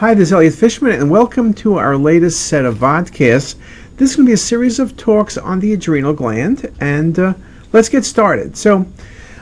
Hi, 0.00 0.12
this 0.12 0.28
is 0.28 0.32
Elliot 0.34 0.52
Fishman, 0.52 0.92
and 0.92 1.10
welcome 1.10 1.54
to 1.54 1.78
our 1.78 1.96
latest 1.96 2.48
set 2.48 2.66
of 2.66 2.76
vodcasts. 2.76 3.54
This 3.96 4.10
is 4.10 4.16
going 4.16 4.26
to 4.26 4.30
be 4.30 4.34
a 4.34 4.36
series 4.36 4.78
of 4.78 4.94
talks 4.94 5.38
on 5.38 5.58
the 5.58 5.72
adrenal 5.72 6.12
gland, 6.12 6.70
and 6.78 7.18
uh, 7.18 7.32
let's 7.72 7.88
get 7.88 8.04
started. 8.04 8.58
So, 8.58 8.86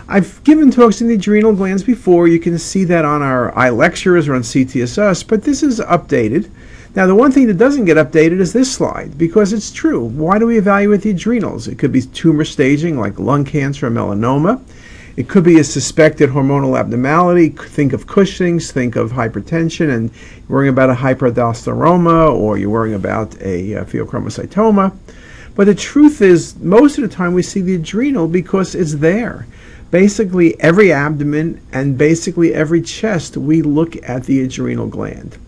I've 0.07 0.45
given 0.45 0.71
talks 0.71 1.03
on 1.03 1.09
the 1.09 1.15
adrenal 1.15 1.55
glands 1.55 1.83
before. 1.83 2.29
You 2.29 2.39
can 2.39 2.57
see 2.57 2.85
that 2.85 3.05
on 3.05 3.21
our 3.21 3.51
iLectures 3.55 4.29
or 4.29 4.37
on 4.37 4.43
CTisus, 4.43 5.27
but 5.27 5.43
this 5.43 5.65
is 5.65 5.81
updated. 5.81 6.49
Now, 6.95 7.09
the 7.09 7.17
one 7.17 7.33
thing 7.33 7.49
that 7.49 7.59
doesn't 7.59 7.87
get 7.87 7.97
updated 7.97 8.39
is 8.39 8.53
this 8.53 8.73
slide, 8.73 9.19
because 9.19 9.53
it's 9.53 9.73
true. 9.73 10.05
Why 10.05 10.39
do 10.39 10.47
we 10.47 10.57
evaluate 10.57 11.01
the 11.03 11.11
adrenals? 11.11 11.67
It 11.67 11.81
could 11.81 11.91
be 11.91 12.03
tumor 12.03 12.45
staging 12.45 12.97
like 12.97 13.19
lung 13.19 13.45
cancer 13.45 13.89
or 13.89 13.91
melanoma. 13.91 14.63
It 15.17 15.29
could 15.29 15.45
be 15.45 15.61
a 15.61 15.65
suspected 15.65 16.31
hormonal 16.31 16.79
abnormality. 16.79 17.51
Think 17.51 17.93
of 17.93 18.09
Cushing's, 18.09 18.73
think 18.73 18.97
of 18.97 19.13
hypertension, 19.13 19.95
and 19.95 20.11
you're 20.11 20.49
worrying 20.49 20.73
about 20.73 20.91
a 20.91 20.95
hyperaldosteroma 20.95 22.35
or 22.35 22.59
you're 22.59 22.71
worrying 22.71 22.97
about 22.97 23.41
a 23.41 23.77
uh, 23.77 23.85
pheochromocytoma. 23.85 24.97
But 25.55 25.67
the 25.67 25.75
truth 25.75 26.21
is, 26.21 26.57
most 26.57 26.99
of 26.99 27.03
the 27.03 27.15
time 27.15 27.33
we 27.33 27.43
see 27.43 27.61
the 27.61 27.77
adrenal 27.77 28.27
because 28.27 28.75
it's 28.75 28.97
there. 28.97 29.47
Basically, 29.93 30.61
every 30.61 30.93
abdomen 30.93 31.61
and 31.73 31.97
basically 31.97 32.53
every 32.53 32.83
chest, 32.83 33.37
we 33.37 33.63
look 33.63 33.97
at 34.09 34.25
the 34.25 34.41
adrenal 34.41 34.89
gland. 34.89 35.39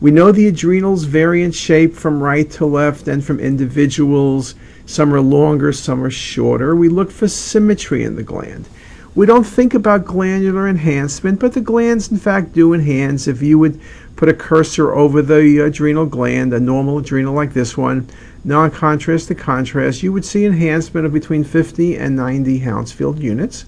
We 0.00 0.10
know 0.10 0.32
the 0.32 0.48
adrenals 0.48 1.04
vary 1.04 1.42
in 1.42 1.52
shape 1.52 1.94
from 1.94 2.22
right 2.22 2.50
to 2.52 2.64
left 2.64 3.06
and 3.06 3.22
from 3.22 3.38
individuals. 3.38 4.54
Some 4.86 5.12
are 5.12 5.20
longer, 5.20 5.74
some 5.74 6.02
are 6.02 6.10
shorter. 6.10 6.74
We 6.74 6.88
look 6.88 7.10
for 7.10 7.28
symmetry 7.28 8.02
in 8.02 8.16
the 8.16 8.22
gland. 8.22 8.66
We 9.14 9.26
don't 9.26 9.44
think 9.44 9.74
about 9.74 10.04
glandular 10.04 10.68
enhancement, 10.68 11.40
but 11.40 11.52
the 11.52 11.60
glands, 11.60 12.12
in 12.12 12.16
fact, 12.16 12.52
do 12.52 12.72
enhance. 12.72 13.26
If 13.26 13.42
you 13.42 13.58
would 13.58 13.80
put 14.14 14.28
a 14.28 14.34
cursor 14.34 14.92
over 14.94 15.20
the 15.20 15.62
uh, 15.62 15.66
adrenal 15.66 16.06
gland, 16.06 16.54
a 16.54 16.60
normal 16.60 16.98
adrenal 16.98 17.34
like 17.34 17.52
this 17.52 17.76
one, 17.76 18.08
non 18.44 18.70
contrast 18.70 19.26
to 19.28 19.34
contrast, 19.34 20.04
you 20.04 20.12
would 20.12 20.24
see 20.24 20.44
enhancement 20.44 21.06
of 21.06 21.12
between 21.12 21.42
50 21.42 21.96
and 21.96 22.14
90 22.14 22.60
Hounsfield 22.60 23.18
units. 23.18 23.64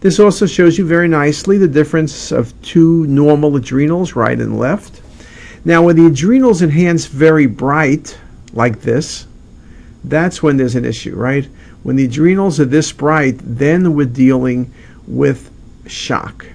This 0.00 0.20
also 0.20 0.44
shows 0.44 0.76
you 0.76 0.86
very 0.86 1.08
nicely 1.08 1.56
the 1.56 1.66
difference 1.66 2.30
of 2.30 2.60
two 2.60 3.06
normal 3.06 3.56
adrenals, 3.56 4.14
right 4.14 4.38
and 4.38 4.58
left. 4.58 5.00
Now, 5.64 5.82
when 5.82 5.96
the 5.96 6.06
adrenals 6.06 6.60
enhance 6.60 7.06
very 7.06 7.46
bright, 7.46 8.18
like 8.52 8.82
this, 8.82 9.26
that's 10.04 10.42
when 10.42 10.58
there's 10.58 10.74
an 10.74 10.84
issue, 10.84 11.16
right? 11.16 11.48
When 11.84 11.96
the 11.96 12.06
adrenals 12.06 12.58
are 12.60 12.64
this 12.64 12.92
bright, 12.92 13.36
then 13.42 13.94
we're 13.94 14.06
dealing 14.06 14.72
with 15.06 15.52
shock, 15.86 16.46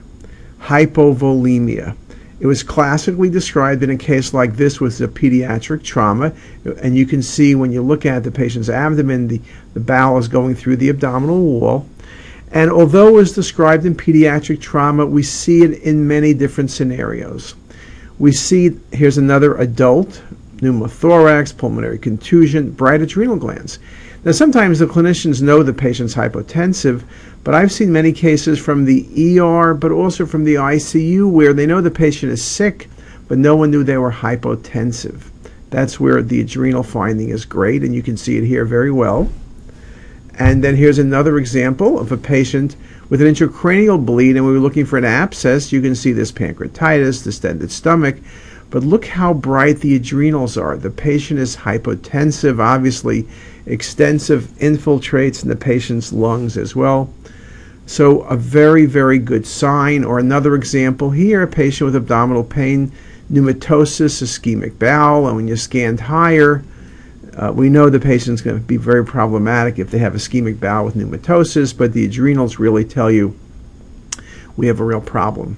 hypovolemia. 0.59 1.95
It 2.39 2.47
was 2.47 2.63
classically 2.63 3.29
described 3.29 3.83
in 3.83 3.91
a 3.91 3.97
case 3.97 4.33
like 4.33 4.55
this 4.55 4.81
with 4.81 4.99
a 5.01 5.07
pediatric 5.07 5.83
trauma, 5.83 6.33
and 6.81 6.97
you 6.97 7.05
can 7.05 7.21
see 7.21 7.53
when 7.53 7.71
you 7.71 7.83
look 7.83 8.07
at 8.07 8.23
the 8.23 8.31
patient's 8.31 8.69
abdomen, 8.69 9.27
the, 9.27 9.39
the 9.75 9.79
bowel 9.79 10.17
is 10.17 10.27
going 10.27 10.55
through 10.55 10.77
the 10.77 10.89
abdominal 10.89 11.39
wall. 11.39 11.87
And 12.51 12.71
although 12.71 13.09
it 13.09 13.13
was 13.13 13.31
described 13.31 13.85
in 13.85 13.93
pediatric 13.93 14.59
trauma, 14.59 15.05
we 15.05 15.21
see 15.21 15.61
it 15.61 15.83
in 15.83 16.07
many 16.07 16.33
different 16.33 16.71
scenarios. 16.71 17.53
We 18.17 18.31
see, 18.31 18.71
here's 18.91 19.19
another 19.19 19.55
adult, 19.57 20.23
pneumothorax, 20.55 21.55
pulmonary 21.55 21.99
contusion, 21.99 22.71
bright 22.71 23.01
adrenal 23.01 23.35
glands. 23.35 23.77
Now, 24.25 24.33
sometimes 24.33 24.79
the 24.79 24.85
clinicians 24.85 25.41
know 25.41 25.63
the 25.63 25.73
patient's 25.73 26.13
hypotensive, 26.13 27.03
but 27.45 27.55
I've 27.55 27.71
seen 27.71 27.91
many 27.91 28.11
cases 28.11 28.59
from 28.59 28.83
the 28.83 29.39
ER, 29.39 29.73
but 29.73 29.91
also 29.91 30.25
from 30.25 30.43
the 30.43 30.55
ICU, 30.55 31.31
where 31.31 31.53
they 31.53 31.65
know 31.65 31.79
the 31.79 31.89
patient 31.89 32.33
is 32.33 32.43
sick, 32.43 32.89
but 33.29 33.37
no 33.37 33.55
one 33.55 33.71
knew 33.71 33.83
they 33.83 33.97
were 33.97 34.11
hypotensive. 34.11 35.29
That's 35.69 36.01
where 36.01 36.21
the 36.21 36.41
adrenal 36.41 36.83
finding 36.83 37.29
is 37.29 37.45
great, 37.45 37.81
and 37.81 37.95
you 37.95 38.03
can 38.03 38.17
see 38.17 38.37
it 38.37 38.43
here 38.43 38.65
very 38.65 38.91
well. 38.91 39.29
And 40.37 40.63
then 40.63 40.75
here's 40.75 40.99
another 40.99 41.37
example 41.37 41.97
of 41.97 42.11
a 42.11 42.17
patient 42.17 42.75
with 43.09 43.21
an 43.21 43.27
intracranial 43.27 44.05
bleed, 44.05 44.35
and 44.35 44.45
we 44.45 44.51
were 44.51 44.59
looking 44.59 44.85
for 44.85 44.97
an 44.97 45.05
abscess. 45.05 45.71
You 45.71 45.81
can 45.81 45.95
see 45.95 46.11
this 46.11 46.31
pancreatitis, 46.31 47.23
distended 47.23 47.71
stomach. 47.71 48.17
But 48.69 48.83
look 48.83 49.05
how 49.05 49.33
bright 49.33 49.79
the 49.79 49.95
adrenals 49.95 50.57
are. 50.57 50.77
The 50.77 50.91
patient 50.91 51.39
is 51.39 51.55
hypotensive, 51.55 52.59
obviously, 52.59 53.27
extensive 53.69 54.45
infiltrates 54.59 55.43
in 55.43 55.49
the 55.49 55.55
patient's 55.55 56.11
lungs 56.11 56.57
as 56.57 56.75
well. 56.75 57.13
So, 57.85 58.21
a 58.21 58.35
very, 58.35 58.85
very 58.85 59.17
good 59.17 59.47
sign. 59.47 60.03
Or 60.03 60.19
another 60.19 60.55
example 60.55 61.11
here 61.11 61.41
a 61.41 61.47
patient 61.47 61.85
with 61.85 61.95
abdominal 61.95 62.43
pain, 62.43 62.91
pneumatosis, 63.31 64.21
ischemic 64.21 64.77
bowel, 64.77 65.27
and 65.27 65.35
when 65.35 65.47
you 65.47 65.55
scanned 65.55 66.01
higher, 66.01 66.63
uh, 67.35 67.51
we 67.53 67.69
know 67.69 67.89
the 67.89 67.99
patient's 67.99 68.41
going 68.41 68.57
to 68.57 68.63
be 68.63 68.77
very 68.77 69.05
problematic 69.05 69.79
if 69.79 69.91
they 69.91 69.97
have 69.97 70.13
ischemic 70.13 70.59
bowel 70.59 70.85
with 70.85 70.95
pneumatosis, 70.95 71.75
but 71.75 71.93
the 71.93 72.05
adrenals 72.05 72.59
really 72.59 72.83
tell 72.83 73.09
you 73.09 73.37
we 74.57 74.67
have 74.67 74.79
a 74.79 74.83
real 74.83 75.01
problem. 75.01 75.57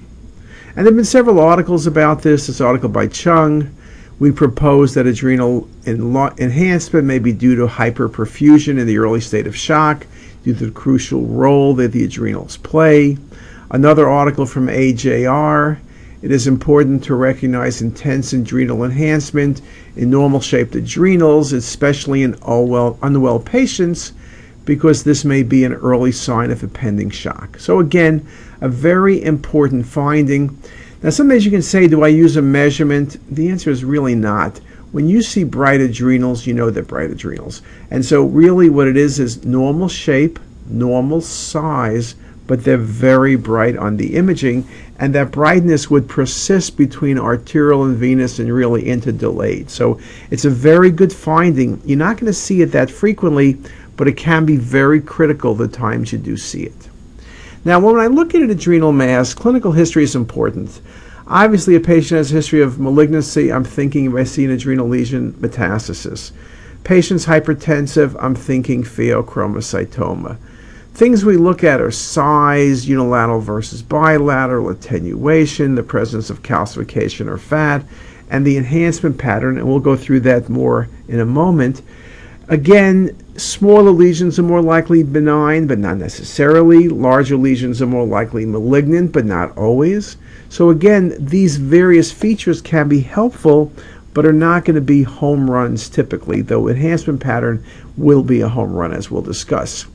And 0.68 0.86
there 0.86 0.92
have 0.92 0.96
been 0.96 1.04
several 1.04 1.40
articles 1.40 1.86
about 1.86 2.22
this. 2.22 2.46
This 2.46 2.60
article 2.60 2.88
by 2.88 3.08
Chung. 3.08 3.74
We 4.22 4.30
propose 4.30 4.94
that 4.94 5.08
adrenal 5.08 5.66
enhancement 5.84 7.04
may 7.04 7.18
be 7.18 7.32
due 7.32 7.56
to 7.56 7.66
hyperperfusion 7.66 8.78
in 8.78 8.86
the 8.86 8.98
early 8.98 9.20
state 9.20 9.48
of 9.48 9.56
shock, 9.56 10.06
due 10.44 10.54
to 10.54 10.66
the 10.66 10.70
crucial 10.70 11.26
role 11.26 11.74
that 11.74 11.90
the 11.90 12.04
adrenals 12.04 12.56
play. 12.58 13.18
Another 13.72 14.08
article 14.08 14.46
from 14.46 14.68
AJR. 14.68 15.78
It 16.22 16.30
is 16.30 16.46
important 16.46 17.02
to 17.02 17.16
recognize 17.16 17.82
intense 17.82 18.32
adrenal 18.32 18.84
enhancement 18.84 19.60
in 19.96 20.10
normal 20.10 20.38
shaped 20.38 20.76
adrenals, 20.76 21.52
especially 21.52 22.22
in 22.22 22.36
unwell, 22.46 23.00
unwell 23.02 23.40
patients, 23.40 24.12
because 24.64 25.02
this 25.02 25.24
may 25.24 25.42
be 25.42 25.64
an 25.64 25.72
early 25.72 26.12
sign 26.12 26.52
of 26.52 26.62
a 26.62 26.68
pending 26.68 27.10
shock. 27.10 27.58
So, 27.58 27.80
again, 27.80 28.24
a 28.60 28.68
very 28.68 29.20
important 29.20 29.84
finding. 29.84 30.56
Now, 31.02 31.10
sometimes 31.10 31.44
you 31.44 31.50
can 31.50 31.62
say, 31.62 31.88
Do 31.88 32.04
I 32.04 32.08
use 32.08 32.36
a 32.36 32.42
measurement? 32.42 33.16
The 33.34 33.48
answer 33.48 33.70
is 33.70 33.84
really 33.84 34.14
not. 34.14 34.58
When 34.92 35.08
you 35.08 35.22
see 35.22 35.42
bright 35.42 35.80
adrenals, 35.80 36.46
you 36.46 36.54
know 36.54 36.70
they're 36.70 36.84
bright 36.84 37.10
adrenals. 37.10 37.62
And 37.90 38.04
so, 38.04 38.24
really, 38.24 38.70
what 38.70 38.86
it 38.86 38.96
is 38.96 39.18
is 39.18 39.44
normal 39.44 39.88
shape, 39.88 40.38
normal 40.68 41.20
size, 41.20 42.14
but 42.46 42.62
they're 42.62 42.76
very 42.76 43.34
bright 43.34 43.76
on 43.76 43.96
the 43.96 44.14
imaging, 44.14 44.68
and 44.98 45.14
that 45.14 45.32
brightness 45.32 45.90
would 45.90 46.08
persist 46.08 46.76
between 46.76 47.18
arterial 47.18 47.84
and 47.84 47.96
venous 47.96 48.38
and 48.38 48.52
really 48.52 48.88
into 48.88 49.10
delayed. 49.10 49.70
So 49.70 49.98
it's 50.30 50.44
a 50.44 50.50
very 50.50 50.90
good 50.90 51.12
finding. 51.12 51.80
You're 51.84 51.98
not 51.98 52.16
going 52.16 52.26
to 52.26 52.32
see 52.32 52.62
it 52.62 52.66
that 52.72 52.90
frequently, 52.90 53.58
but 53.96 54.06
it 54.06 54.16
can 54.16 54.44
be 54.44 54.56
very 54.56 55.00
critical 55.00 55.54
the 55.54 55.68
times 55.68 56.12
you 56.12 56.18
do 56.18 56.36
see 56.36 56.64
it. 56.64 56.88
Now, 57.64 57.78
when 57.78 57.96
I 57.96 58.08
look 58.08 58.34
at 58.34 58.42
an 58.42 58.50
adrenal 58.50 58.92
mass, 58.92 59.34
clinical 59.34 59.72
history 59.72 60.02
is 60.02 60.16
important. 60.16 60.80
Obviously, 61.28 61.76
a 61.76 61.80
patient 61.80 62.18
has 62.18 62.32
a 62.32 62.34
history 62.34 62.60
of 62.60 62.80
malignancy. 62.80 63.52
I'm 63.52 63.62
thinking 63.62 64.06
if 64.06 64.14
I 64.14 64.24
see 64.24 64.44
an 64.44 64.50
adrenal 64.50 64.88
lesion, 64.88 65.32
metastasis. 65.34 66.32
Patient's 66.82 67.26
hypertensive, 67.26 68.16
I'm 68.18 68.34
thinking 68.34 68.82
pheochromocytoma. 68.82 70.38
Things 70.94 71.24
we 71.24 71.36
look 71.36 71.62
at 71.62 71.80
are 71.80 71.92
size, 71.92 72.88
unilateral 72.88 73.40
versus 73.40 73.80
bilateral, 73.80 74.68
attenuation, 74.68 75.76
the 75.76 75.84
presence 75.84 76.28
of 76.28 76.42
calcification 76.42 77.28
or 77.28 77.38
fat, 77.38 77.84
and 78.28 78.44
the 78.44 78.56
enhancement 78.56 79.16
pattern, 79.18 79.56
and 79.56 79.68
we'll 79.68 79.78
go 79.78 79.96
through 79.96 80.20
that 80.20 80.48
more 80.48 80.88
in 81.06 81.20
a 81.20 81.24
moment. 81.24 81.80
Again, 82.48 83.16
smaller 83.38 83.92
lesions 83.92 84.38
are 84.38 84.42
more 84.42 84.62
likely 84.62 85.02
benign, 85.02 85.66
but 85.66 85.78
not 85.78 85.96
necessarily. 85.96 86.88
Larger 86.88 87.36
lesions 87.36 87.80
are 87.80 87.86
more 87.86 88.06
likely 88.06 88.44
malignant, 88.44 89.12
but 89.12 89.24
not 89.24 89.56
always. 89.56 90.16
So, 90.48 90.68
again, 90.70 91.14
these 91.18 91.56
various 91.56 92.10
features 92.10 92.60
can 92.60 92.88
be 92.88 93.00
helpful, 93.00 93.72
but 94.12 94.26
are 94.26 94.32
not 94.32 94.64
going 94.64 94.74
to 94.74 94.82
be 94.82 95.02
home 95.02 95.50
runs 95.50 95.88
typically, 95.88 96.42
though 96.42 96.68
enhancement 96.68 97.20
pattern 97.20 97.64
will 97.96 98.22
be 98.22 98.40
a 98.40 98.48
home 98.48 98.72
run, 98.72 98.92
as 98.92 99.10
we'll 99.10 99.22
discuss. 99.22 99.86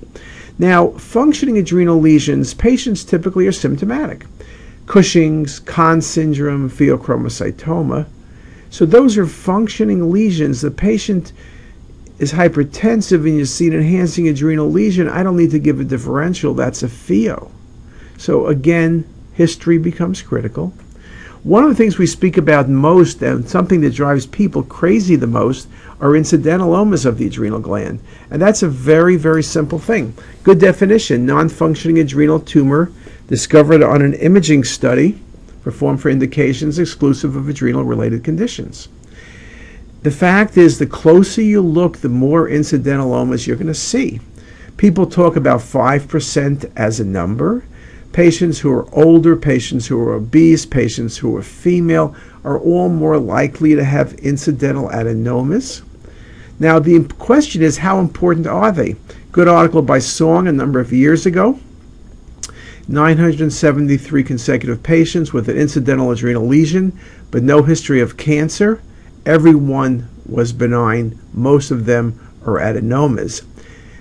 Now, 0.57 0.89
functioning 0.91 1.57
adrenal 1.57 1.99
lesions, 1.99 2.53
patients 2.53 3.03
typically 3.03 3.45
are 3.45 3.51
symptomatic. 3.51 4.25
Cushing's, 4.88 5.59
Conn 5.59 6.01
syndrome, 6.01 6.69
pheochromocytoma. 6.69 8.07
So, 8.69 8.85
those 8.85 9.17
are 9.17 9.27
functioning 9.27 10.11
lesions. 10.11 10.61
The 10.61 10.71
patient 10.71 11.33
is 12.19 12.33
hypertensive 12.33 13.25
and 13.25 13.37
you 13.37 13.45
see 13.45 13.67
an 13.67 13.73
enhancing 13.73 14.27
adrenal 14.27 14.69
lesion, 14.69 15.07
I 15.07 15.23
don't 15.23 15.37
need 15.37 15.51
to 15.51 15.59
give 15.59 15.79
a 15.79 15.83
differential. 15.83 16.53
That's 16.53 16.83
a 16.83 16.87
pheo. 16.87 17.51
So 18.17 18.47
again, 18.47 19.07
history 19.33 19.77
becomes 19.77 20.21
critical. 20.21 20.73
One 21.43 21.63
of 21.63 21.69
the 21.69 21.75
things 21.75 21.97
we 21.97 22.07
speak 22.07 22.35
about 22.35 22.67
most, 22.67 23.21
and 23.21 23.47
something 23.47 23.81
that 23.81 23.93
drives 23.93 24.25
people 24.25 24.63
crazy 24.63 25.15
the 25.15 25.27
most, 25.27 25.67
are 26.01 26.15
incidentalomas 26.15 27.05
of 27.05 27.17
the 27.17 27.27
adrenal 27.27 27.59
gland. 27.59 27.99
And 28.29 28.41
that's 28.41 28.63
a 28.63 28.67
very, 28.67 29.15
very 29.15 29.43
simple 29.43 29.79
thing. 29.79 30.13
Good 30.43 30.59
definition 30.59 31.25
non 31.25 31.49
functioning 31.49 31.99
adrenal 31.99 32.39
tumor 32.39 32.91
discovered 33.27 33.83
on 33.83 34.01
an 34.01 34.15
imaging 34.15 34.63
study 34.63 35.21
performed 35.63 36.01
for 36.01 36.09
indications 36.09 36.79
exclusive 36.79 37.35
of 37.35 37.47
adrenal 37.47 37.83
related 37.83 38.23
conditions. 38.23 38.89
The 40.03 40.11
fact 40.11 40.57
is, 40.57 40.77
the 40.77 40.85
closer 40.85 41.41
you 41.41 41.61
look, 41.61 41.97
the 41.97 42.09
more 42.09 42.47
incidentalomas 42.47 43.47
you're 43.47 43.57
going 43.57 43.67
to 43.67 43.73
see. 43.73 44.19
People 44.77 45.07
talk 45.07 45.35
about 45.35 45.61
5% 45.61 46.71
as 46.75 46.99
a 46.99 47.05
number. 47.05 47.65
Patients 48.13 48.59
who 48.59 48.71
are 48.71 48.88
older, 48.94 49.35
patients 49.35 49.88
who 49.88 49.99
are 49.99 50.13
obese, 50.13 50.65
patients 50.65 51.17
who 51.17 51.35
are 51.35 51.41
female 51.41 52.15
are 52.44 52.59
all 52.59 52.89
more 52.89 53.17
likely 53.17 53.75
to 53.75 53.83
have 53.83 54.13
incidental 54.13 54.88
adenomas. 54.89 55.81
Now, 56.59 56.79
the 56.79 57.03
question 57.19 57.61
is 57.61 57.79
how 57.79 57.99
important 57.99 58.47
are 58.47 58.71
they? 58.71 58.95
Good 59.31 59.47
article 59.47 59.81
by 59.81 59.99
Song 59.99 60.47
a 60.47 60.51
number 60.51 60.79
of 60.79 60.94
years 60.94 61.25
ago. 61.25 61.59
973 62.88 64.23
consecutive 64.23 64.81
patients 64.81 65.33
with 65.33 65.49
an 65.49 65.57
incidental 65.57 66.11
adrenal 66.11 66.47
lesion, 66.47 66.97
but 67.31 67.44
no 67.44 67.63
history 67.63 67.99
of 67.99 68.15
cancer. 68.15 68.81
Everyone 69.27 70.07
was 70.25 70.53
benign. 70.53 71.19
Most 71.33 71.69
of 71.69 71.85
them 71.85 72.18
are 72.45 72.59
adenomas. 72.59 73.44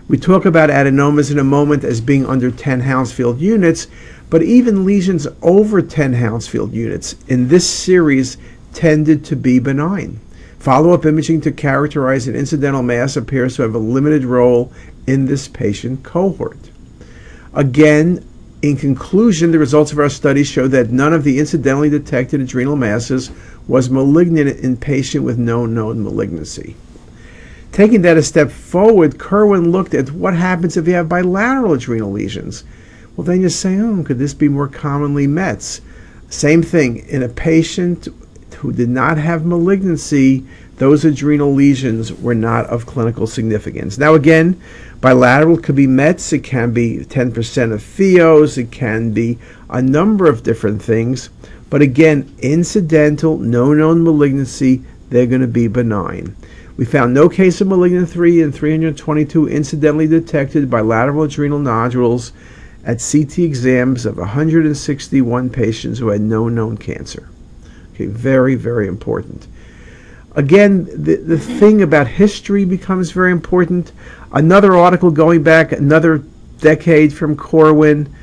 We 0.07 0.19
talk 0.19 0.45
about 0.45 0.71
adenomas 0.71 1.33
in 1.33 1.41
a 1.41 1.45
moment 1.45 1.83
as 1.83 2.01
being 2.01 2.25
under 2.25 2.49
10 2.49 2.83
Hounsfield 2.83 3.41
units, 3.41 3.89
but 4.31 4.45
even 4.45 4.85
lesions 4.85 5.27
over 5.43 5.83
10 5.83 6.13
Hounsfield 6.13 6.73
units 6.73 7.17
in 7.27 7.49
this 7.49 7.69
series 7.69 8.37
tended 8.73 9.25
to 9.25 9.35
be 9.35 9.59
benign. 9.59 10.21
Follow 10.61 10.93
up 10.93 11.05
imaging 11.05 11.41
to 11.41 11.51
characterize 11.51 12.29
an 12.29 12.37
incidental 12.37 12.85
mass 12.85 13.17
appears 13.17 13.57
to 13.57 13.63
have 13.63 13.75
a 13.75 13.79
limited 13.79 14.25
role 14.25 14.73
in 15.09 15.27
this 15.27 15.49
patient 15.49 16.05
cohort. 16.05 16.71
Again, 17.53 18.25
in 18.63 18.77
conclusion, 18.77 19.53
the 19.53 19.59
results 19.59 19.93
of 19.93 19.99
our 19.99 20.09
study 20.09 20.43
show 20.43 20.67
that 20.69 20.91
none 20.91 21.13
of 21.13 21.25
the 21.25 21.39
incidentally 21.39 21.91
detected 21.91 22.41
adrenal 22.41 22.77
masses 22.77 23.31
was 23.69 23.91
malignant 23.91 24.61
in 24.61 24.77
patient 24.77 25.25
with 25.25 25.39
no 25.39 25.67
known 25.67 26.03
malignancy. 26.03 26.75
Taking 27.73 28.03
that 28.03 28.17
a 28.17 28.23
step 28.23 28.51
forward, 28.51 29.19
Corwin 29.19 29.71
looked 29.71 29.93
at 29.93 30.11
what 30.11 30.35
happens 30.35 30.77
if 30.77 30.87
you 30.87 30.95
have 30.95 31.09
bilateral 31.09 31.75
adrenal 31.75 32.11
lesions. 32.11 32.65
Well, 33.15 33.27
then 33.27 33.43
you 33.43 33.49
say, 33.49 33.79
oh, 33.79 34.03
could 34.03 34.19
this 34.19 34.35
be 34.35 34.49
more 34.49 34.69
commonly 34.69 35.27
METs? 35.27 35.81
Same 36.29 36.63
thing. 36.63 36.99
In 37.09 37.23
a 37.23 37.29
patient 37.29 38.09
who 38.57 38.73
did 38.73 38.89
not 38.89 39.19
have 39.19 39.45
malignancy, 39.45 40.47
those 40.77 41.05
adrenal 41.05 41.53
lesions 41.53 42.13
were 42.13 42.35
not 42.35 42.67
of 42.67 42.87
clinical 42.87 43.27
significance. 43.27 43.99
Now, 43.99 44.15
again, 44.15 44.61
bilateral 45.07 45.57
could 45.57 45.77
be 45.77 45.87
METs, 45.87 46.33
it 46.33 46.41
can 46.41 46.73
be 46.73 46.97
10% 46.99 47.73
of 47.73 47.81
pheos, 47.81 48.59
it 48.59 48.73
can 48.73 49.13
be 49.13 49.39
a 49.71 49.81
number 49.81 50.27
of 50.27 50.43
different 50.43 50.83
things. 50.83 51.31
But 51.71 51.81
again, 51.81 52.35
incidental, 52.41 53.39
no 53.39 53.73
known 53.73 54.03
malignancy, 54.03 54.83
they're 55.09 55.29
going 55.29 55.43
to 55.43 55.47
be 55.47 55.69
benign. 55.69 56.35
We 56.77 56.87
found 56.87 57.15
no 57.15 57.29
case 57.29 57.61
of 57.61 57.69
malignant 57.69 58.09
3 58.09 58.43
in 58.43 58.51
322 58.51 59.49
incidentally 59.49 60.09
detected 60.09 60.69
bilateral 60.69 61.23
adrenal 61.23 61.61
nodules 61.61 62.33
at 62.85 62.99
CT 62.99 63.39
exams 63.39 64.07
of 64.07 64.17
161 64.17 65.51
patients 65.51 66.01
who 66.01 66.09
had 66.09 66.21
no 66.21 66.49
known 66.49 66.77
cancer. 66.77 67.29
Okay, 67.95 68.07
very, 68.07 68.57
very 68.57 68.89
important. 68.89 69.47
Again, 70.37 70.85
the, 70.85 71.17
the 71.17 71.39
thing 71.39 71.81
about 71.81 72.07
history 72.07 72.67
becomes 72.67 73.11
very 73.11 73.33
important. 73.33 73.93
Another 74.33 74.77
article 74.77 75.11
going 75.11 75.43
back 75.43 75.73
another 75.73 76.23
decade 76.59 77.13
from 77.13 77.37
Corwin, 77.37 78.15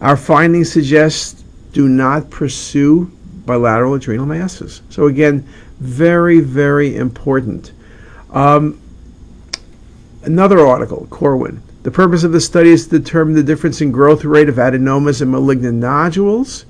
our 0.00 0.16
findings 0.16 0.72
suggest 0.72 1.44
do 1.72 1.86
not 1.86 2.30
pursue 2.30 3.12
bilateral 3.44 3.94
adrenal 3.94 4.24
masses. 4.24 4.80
So 4.88 5.06
again, 5.06 5.46
very, 5.78 6.40
very 6.40 6.96
important. 6.96 7.72
Um, 8.30 8.80
another 10.22 10.60
article, 10.60 11.06
Corwin. 11.10 11.62
The 11.82 11.90
purpose 11.90 12.24
of 12.24 12.32
the 12.32 12.40
study 12.40 12.70
is 12.70 12.88
to 12.88 12.98
determine 12.98 13.34
the 13.34 13.42
difference 13.42 13.80
in 13.80 13.92
growth 13.92 14.24
rate 14.24 14.48
of 14.48 14.56
adenomas 14.56 15.20
and 15.20 15.30
malignant 15.30 15.76
nodules. 15.76 16.64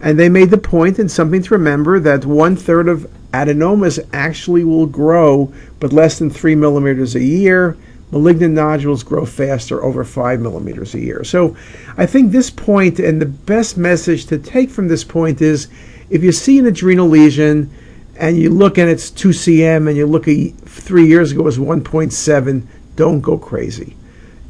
And 0.00 0.18
they 0.18 0.28
made 0.28 0.50
the 0.50 0.58
point, 0.58 0.98
and 0.98 1.10
something 1.10 1.42
to 1.42 1.54
remember, 1.54 1.98
that 2.00 2.26
one 2.26 2.54
third 2.54 2.88
of 2.88 3.10
adenomas 3.36 3.98
actually 4.12 4.64
will 4.64 4.86
grow, 4.86 5.52
but 5.80 5.92
less 5.92 6.18
than 6.18 6.30
three 6.30 6.54
millimeters 6.54 7.14
a 7.14 7.22
year. 7.22 7.76
Malignant 8.12 8.54
nodules 8.54 9.02
grow 9.02 9.26
faster, 9.26 9.82
over 9.82 10.04
five 10.04 10.40
millimeters 10.40 10.94
a 10.94 11.00
year. 11.00 11.24
So 11.24 11.56
I 11.96 12.06
think 12.06 12.30
this 12.30 12.50
point, 12.50 12.98
and 12.98 13.20
the 13.20 13.26
best 13.26 13.76
message 13.76 14.26
to 14.26 14.38
take 14.38 14.70
from 14.70 14.88
this 14.88 15.04
point 15.04 15.42
is 15.42 15.68
if 16.08 16.22
you 16.22 16.32
see 16.32 16.58
an 16.58 16.66
adrenal 16.66 17.08
lesion, 17.08 17.70
and 18.18 18.38
you 18.38 18.50
look 18.50 18.78
and 18.78 18.88
it's 18.88 19.10
2 19.10 19.28
cm 19.28 19.88
and 19.88 19.96
you 19.96 20.06
look 20.06 20.26
at 20.26 20.54
three 20.64 21.06
years 21.06 21.32
ago 21.32 21.42
was 21.42 21.58
1.7 21.58 22.66
don't 22.94 23.20
go 23.20 23.36
crazy 23.36 23.94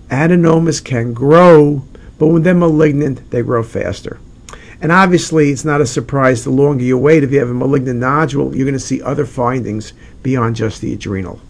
adenomas 0.09 0.83
can 0.85 1.13
grow 1.13 1.83
but 2.19 2.29
when 2.29 2.43
they're 2.43 2.55
malignant 2.55 3.29
they 3.31 3.43
grow 3.43 3.63
faster 3.63 4.21
and 4.81 4.93
obviously 4.93 5.51
it's 5.51 5.65
not 5.65 5.81
a 5.81 5.87
surprise 5.87 6.45
the 6.45 6.51
longer 6.51 6.85
you 6.85 6.97
wait 6.99 7.23
if 7.23 7.33
you 7.33 7.39
have 7.39 7.51
a 7.51 7.55
malignant 7.55 8.01
nodule 8.01 8.55
you're 8.55 8.67
going 8.67 8.73
to 8.73 8.81
see 8.81 9.03
other 9.03 9.27
findings 9.27 9.93
beyond 10.23 10.57
just 10.57 10.81
the 10.81 10.93
adrenal 10.93 11.41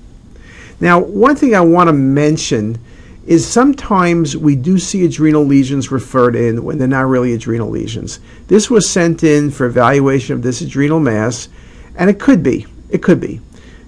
now 0.81 0.99
one 0.99 1.37
thing 1.37 1.55
i 1.55 1.61
want 1.61 1.89
to 1.89 1.93
mention 1.93 2.79
is 3.27 3.45
sometimes 3.45 4.37
we 4.37 4.55
do 4.55 4.79
see 4.79 5.05
adrenal 5.05 5.45
lesions 5.45 5.91
referred 5.91 6.37
in 6.37 6.63
when 6.63 6.79
they're 6.79 6.87
not 6.87 7.07
really 7.07 7.33
adrenal 7.33 7.69
lesions 7.69 8.21
this 8.49 8.71
was 8.71 8.89
sent 8.89 9.25
in 9.25 9.51
for 9.51 9.67
evaluation 9.67 10.35
of 10.35 10.43
this 10.43 10.61
adrenal 10.61 11.01
mass 11.01 11.49
and 11.97 12.11
it 12.11 12.21
could 12.21 12.43
be. 12.43 12.67
It 12.91 13.03
could 13.03 13.21
be. 13.21 13.41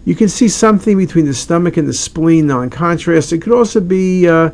You 0.05 0.14
can 0.14 0.29
see 0.29 0.49
something 0.49 0.96
between 0.96 1.26
the 1.26 1.34
stomach 1.34 1.76
and 1.76 1.87
the 1.87 1.93
spleen 1.93 2.46
non-contrast. 2.46 3.32
It 3.32 3.43
could 3.43 3.52
also 3.52 3.81
be 3.81 4.26
uh, 4.26 4.50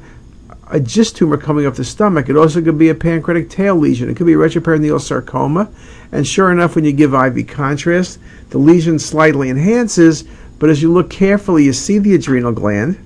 a 0.69 0.81
GIST 0.81 1.17
tumor 1.17 1.37
coming 1.37 1.67
up 1.67 1.75
the 1.75 1.85
stomach. 1.85 2.29
It 2.29 2.37
also 2.37 2.63
could 2.63 2.79
be 2.79 2.89
a 2.89 2.95
pancreatic 2.95 3.51
tail 3.51 3.77
lesion. 3.77 4.09
It 4.09 4.17
could 4.17 4.27
be 4.27 4.35
retroperitoneal 4.35 5.01
sarcoma. 5.01 5.71
And 6.13 6.27
sure 6.27 6.51
enough, 6.51 6.75
when 6.75 6.85
you 6.85 6.93
give 6.93 7.15
IV 7.15 7.47
contrast, 7.49 8.19
the 8.51 8.59
lesion 8.59 8.99
slightly 8.99 9.51
enhances, 9.51 10.25
but 10.59 10.71
as 10.71 10.81
you 10.81 10.93
look 10.93 11.11
carefully, 11.11 11.65
you 11.65 11.73
see 11.73 11.99
the 11.99 12.15
adrenal 12.15 12.53
gland. 12.53 12.99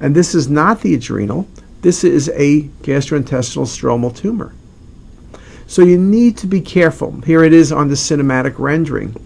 And 0.00 0.14
this 0.14 0.34
is 0.34 0.48
not 0.48 0.80
the 0.80 0.94
adrenal. 0.94 1.48
This 1.82 2.04
is 2.04 2.28
a 2.30 2.62
gastrointestinal 2.82 3.66
stromal 3.66 4.14
tumor. 4.14 4.52
So 5.66 5.82
you 5.82 5.98
need 5.98 6.36
to 6.38 6.46
be 6.46 6.60
careful. 6.60 7.12
Here 7.22 7.42
it 7.42 7.52
is 7.52 7.72
on 7.72 7.88
the 7.88 7.94
cinematic 7.94 8.58
rendering. 8.58 9.16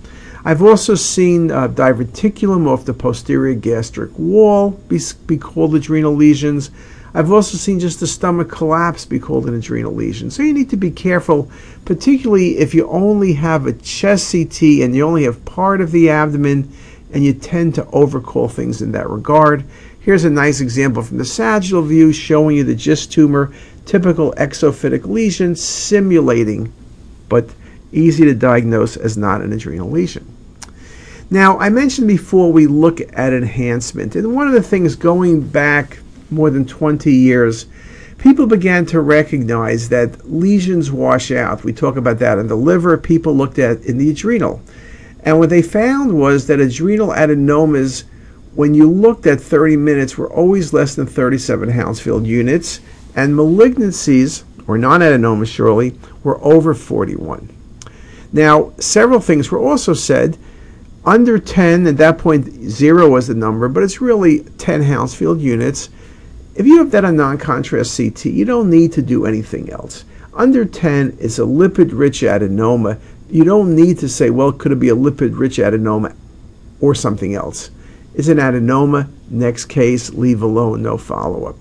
I've 0.44 0.62
also 0.62 0.94
seen 0.94 1.50
uh, 1.50 1.68
diverticulum 1.68 2.66
off 2.66 2.84
the 2.84 2.94
posterior 2.94 3.54
gastric 3.54 4.16
wall 4.18 4.70
be, 4.70 5.00
be 5.26 5.36
called 5.36 5.74
adrenal 5.74 6.14
lesions. 6.14 6.70
I've 7.14 7.32
also 7.32 7.56
seen 7.56 7.80
just 7.80 8.00
the 8.00 8.06
stomach 8.06 8.50
collapse 8.50 9.04
be 9.04 9.18
called 9.18 9.46
an 9.46 9.54
adrenal 9.54 9.94
lesion. 9.94 10.30
So 10.30 10.42
you 10.42 10.52
need 10.52 10.70
to 10.70 10.76
be 10.76 10.90
careful, 10.90 11.50
particularly 11.84 12.58
if 12.58 12.74
you 12.74 12.88
only 12.88 13.32
have 13.34 13.66
a 13.66 13.72
chest 13.72 14.32
CT 14.32 14.62
and 14.82 14.94
you 14.94 15.06
only 15.06 15.24
have 15.24 15.44
part 15.44 15.80
of 15.80 15.90
the 15.90 16.10
abdomen 16.10 16.70
and 17.12 17.24
you 17.24 17.32
tend 17.32 17.74
to 17.76 17.86
overcall 17.90 18.48
things 18.48 18.82
in 18.82 18.92
that 18.92 19.08
regard. 19.08 19.64
Here's 20.00 20.24
a 20.24 20.30
nice 20.30 20.60
example 20.60 21.02
from 21.02 21.18
the 21.18 21.24
sagittal 21.24 21.82
view 21.82 22.12
showing 22.12 22.56
you 22.56 22.64
the 22.64 22.74
GIST 22.74 23.12
tumor, 23.12 23.52
typical 23.86 24.32
exophytic 24.36 25.06
lesion 25.06 25.56
simulating, 25.56 26.72
but 27.28 27.48
easy 27.92 28.24
to 28.24 28.34
diagnose 28.34 28.96
as 28.96 29.16
not 29.16 29.40
an 29.40 29.52
adrenal 29.52 29.90
lesion. 29.90 30.26
Now, 31.30 31.58
I 31.58 31.68
mentioned 31.68 32.08
before 32.08 32.52
we 32.52 32.66
look 32.66 33.00
at 33.12 33.32
enhancement, 33.34 34.16
and 34.16 34.34
one 34.34 34.46
of 34.46 34.54
the 34.54 34.62
things 34.62 34.96
going 34.96 35.46
back 35.46 35.98
more 36.30 36.50
than 36.50 36.66
20 36.66 37.12
years, 37.12 37.66
people 38.18 38.46
began 38.46 38.84
to 38.86 39.00
recognize 39.00 39.88
that 39.88 40.30
lesions 40.30 40.90
wash 40.90 41.30
out. 41.30 41.64
We 41.64 41.72
talk 41.72 41.96
about 41.96 42.18
that 42.18 42.38
in 42.38 42.48
the 42.48 42.56
liver, 42.56 42.96
people 42.98 43.34
looked 43.34 43.58
at 43.58 43.82
in 43.82 43.98
the 43.98 44.10
adrenal. 44.10 44.60
And 45.22 45.38
what 45.38 45.50
they 45.50 45.62
found 45.62 46.18
was 46.18 46.46
that 46.46 46.60
adrenal 46.60 47.08
adenomas, 47.08 48.04
when 48.54 48.74
you 48.74 48.90
looked 48.90 49.26
at 49.26 49.40
30 49.40 49.76
minutes, 49.76 50.16
were 50.16 50.32
always 50.32 50.72
less 50.72 50.94
than 50.94 51.06
37 51.06 51.70
Hounsfield 51.70 52.26
units, 52.26 52.80
and 53.14 53.34
malignancies, 53.34 54.44
or 54.66 54.78
non 54.78 55.00
adenomas 55.00 55.48
surely, 55.48 55.98
were 56.22 56.42
over 56.42 56.74
41. 56.74 57.50
Now, 58.32 58.72
several 58.78 59.20
things 59.20 59.50
were 59.50 59.58
also 59.58 59.94
said 59.94 60.38
under 61.04 61.38
10, 61.38 61.86
at 61.86 61.96
that 61.96 62.18
point, 62.18 62.46
zero 62.68 63.08
was 63.08 63.28
the 63.28 63.34
number, 63.34 63.68
but 63.68 63.82
it's 63.82 64.00
really 64.00 64.40
10 64.58 64.82
Hounsfield 64.82 65.40
units. 65.40 65.88
If 66.58 66.66
you 66.66 66.78
have 66.78 66.90
that 66.90 67.04
on 67.04 67.14
non 67.14 67.38
contrast 67.38 67.96
CT, 67.96 68.24
you 68.24 68.44
don't 68.44 68.68
need 68.68 68.92
to 68.94 69.00
do 69.00 69.26
anything 69.26 69.70
else. 69.70 70.04
Under 70.34 70.64
10 70.64 71.18
is 71.20 71.38
a 71.38 71.42
lipid 71.42 71.90
rich 71.92 72.22
adenoma. 72.22 72.98
You 73.30 73.44
don't 73.44 73.76
need 73.76 74.00
to 74.00 74.08
say, 74.08 74.30
well, 74.30 74.50
could 74.50 74.72
it 74.72 74.80
be 74.80 74.88
a 74.88 74.96
lipid 74.96 75.38
rich 75.38 75.58
adenoma 75.58 76.16
or 76.80 76.96
something 76.96 77.32
else? 77.32 77.70
It's 78.12 78.26
an 78.26 78.38
adenoma, 78.38 79.08
next 79.30 79.66
case, 79.66 80.10
leave 80.10 80.42
alone, 80.42 80.82
no 80.82 80.98
follow 80.98 81.44
up. 81.44 81.54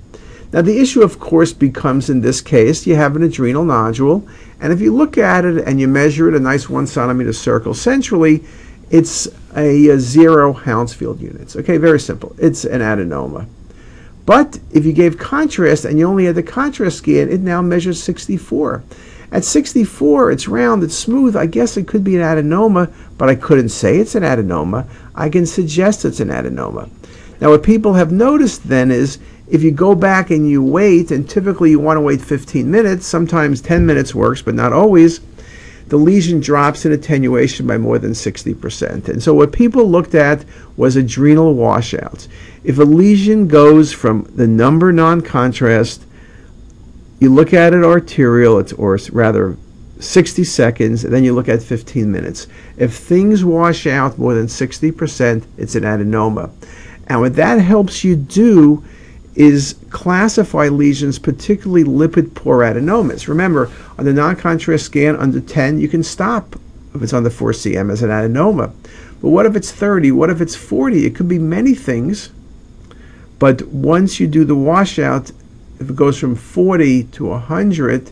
Now, 0.52 0.64
the 0.64 0.80
issue, 0.80 1.04
of 1.04 1.20
course, 1.20 1.54
becomes 1.54 2.10
in 2.10 2.22
this 2.22 2.42
case 2.42 2.88
you 2.88 2.96
have 2.96 3.16
an 3.16 3.22
adrenal 3.22 3.66
nodule, 3.66 4.28
and 4.60 4.74
if 4.74 4.82
you 4.82 4.96
look 4.96 5.16
at 5.16 5.46
it 5.46 5.64
and 5.68 5.80
you 5.80 5.88
measure 5.88 6.28
it 6.28 6.34
a 6.34 6.40
nice 6.40 6.68
one 6.68 6.88
centimeter 6.88 7.34
circle 7.34 7.76
centrally, 7.76 8.44
it's 8.90 9.28
a, 9.56 9.90
a 9.90 10.00
zero 10.00 10.54
Hounsfield 10.54 11.22
units. 11.22 11.56
Okay, 11.56 11.78
very 11.78 12.00
simple. 12.00 12.36
It's 12.40 12.66
an 12.66 12.82
adenoma. 12.82 13.48
But 14.28 14.60
if 14.72 14.86
you 14.86 14.92
gave 14.92 15.18
contrast 15.18 15.86
and 15.86 15.98
you 15.98 16.06
only 16.06 16.26
had 16.26 16.36
the 16.36 16.44
contrast 16.44 16.98
scan, 16.98 17.32
it 17.32 17.40
now 17.40 17.62
measures 17.62 18.04
64. 18.04 18.84
At 19.32 19.46
64, 19.46 20.32
it's 20.32 20.50
round, 20.50 20.84
it's 20.84 20.98
smooth. 20.98 21.38
I 21.38 21.46
guess 21.46 21.78
it 21.78 21.88
could 21.88 22.04
be 22.04 22.18
an 22.18 22.22
adenoma, 22.22 22.92
but 23.18 23.30
I 23.30 23.36
couldn't 23.36 23.70
say 23.70 23.98
it's 23.98 24.16
an 24.16 24.24
adenoma. 24.24 24.86
I 25.16 25.30
can 25.30 25.46
suggest 25.46 26.04
it's 26.04 26.20
an 26.20 26.28
adenoma. 26.28 26.90
Now, 27.40 27.52
what 27.52 27.64
people 27.64 27.94
have 27.94 28.12
noticed 28.12 28.68
then 28.68 28.92
is 28.92 29.18
if 29.48 29.64
you 29.64 29.72
go 29.72 29.96
back 29.96 30.30
and 30.30 30.50
you 30.50 30.62
wait, 30.62 31.10
and 31.10 31.30
typically 31.30 31.70
you 31.70 31.80
want 31.80 31.96
to 31.96 32.02
wait 32.02 32.20
15 32.20 32.70
minutes, 32.70 33.08
sometimes 33.08 33.62
10 33.62 33.86
minutes 33.86 34.14
works, 34.14 34.42
but 34.42 34.56
not 34.56 34.74
always, 34.74 35.22
the 35.90 35.98
lesion 35.98 36.40
drops 36.40 36.86
in 36.86 36.92
attenuation 36.92 37.66
by 37.66 37.78
more 37.78 37.98
than 37.98 38.12
60%. 38.12 39.08
And 39.08 39.24
so 39.24 39.34
what 39.34 39.52
people 39.52 39.90
looked 39.90 40.16
at 40.16 40.44
was 40.76 40.96
adrenal 40.96 41.54
washouts. 41.54 42.28
If 42.64 42.78
a 42.78 42.84
lesion 42.84 43.48
goes 43.48 43.94
from 43.94 44.24
the 44.36 44.48
number 44.48 44.92
non 44.92 45.22
contrast 45.22 46.04
you 47.20 47.34
look 47.34 47.54
at 47.54 47.74
it 47.74 47.84
arterial, 47.84 48.60
it's, 48.60 48.74
or 48.74 48.98
rather 49.12 49.58
60 50.00 50.44
seconds, 50.44 51.04
and 51.04 51.14
then 51.14 51.24
you 51.24 51.34
look 51.34 51.50
at 51.50 51.64
15 51.64 52.12
minutes. 52.12 52.48
If 52.78 52.96
things 52.96 53.44
wash 53.44 53.88
out 53.88 54.18
more 54.18 54.34
than 54.36 54.46
60%, 54.46 55.44
it's 55.58 55.76
an 55.76 55.84
adenoma. 55.84 56.52
And 57.08 57.22
what 57.22 57.36
that 57.36 57.60
helps 57.60 58.04
you 58.04 58.16
do 58.16 58.84
is 59.38 59.76
classify 59.92 60.68
lesions, 60.68 61.20
particularly 61.20 61.84
lipid 61.84 62.34
poor 62.34 62.60
adenomas. 62.60 63.28
Remember, 63.28 63.72
on 63.98 64.06
the 64.06 64.12
non 64.12 64.36
contrast 64.36 64.86
scan 64.86 65.16
under 65.16 65.40
10, 65.40 65.80
you 65.80 65.88
can 65.88 66.02
stop 66.02 66.56
if 66.96 67.04
it's 67.04 67.14
under 67.14 67.30
4 67.30 67.52
cm 67.52 67.92
as 67.92 68.02
an 68.02 68.10
adenoma. 68.10 68.74
But 69.22 69.30
what 69.30 69.46
if 69.46 69.56
it's 69.56 69.72
30? 69.72 70.12
What 70.12 70.32
if 70.32 70.42
it's 70.42 70.56
40? 70.56 71.06
It 71.06 71.16
could 71.16 71.28
be 71.28 71.38
many 71.38 71.76
things. 71.76 72.32
But 73.38 73.62
once 73.68 74.20
you 74.20 74.28
do 74.28 74.44
the 74.44 74.56
washout, 74.56 75.32
if 75.80 75.90
it 75.92 75.96
goes 75.96 76.18
from 76.20 76.36
40 76.36 77.04
to 77.04 77.26
100 77.26 78.12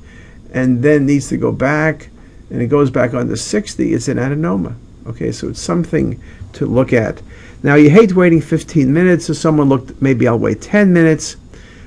and 0.54 0.84
then 0.84 1.08
needs 1.08 1.30
to 1.30 1.38
go 1.38 1.52
back 1.52 2.10
and 2.52 2.62
it 2.62 2.68
goes 2.68 2.92
back 2.92 3.16
under 3.16 3.36
60, 3.36 3.94
it's 3.94 4.08
an 4.08 4.18
adenoma. 4.18 4.76
Okay, 5.08 5.32
so 5.32 5.50
it's 5.50 5.62
something 5.62 6.22
to 6.54 6.68
look 6.68 6.94
at. 6.94 7.22
Now, 7.66 7.74
you 7.74 7.90
hate 7.90 8.14
waiting 8.14 8.42
15 8.42 8.94
minutes, 8.94 9.26
so 9.26 9.34
someone 9.34 9.70
looked, 9.70 10.00
maybe 10.00 10.28
I'll 10.28 10.38
wait 10.38 10.62
10 10.62 10.94
minutes, 10.94 11.36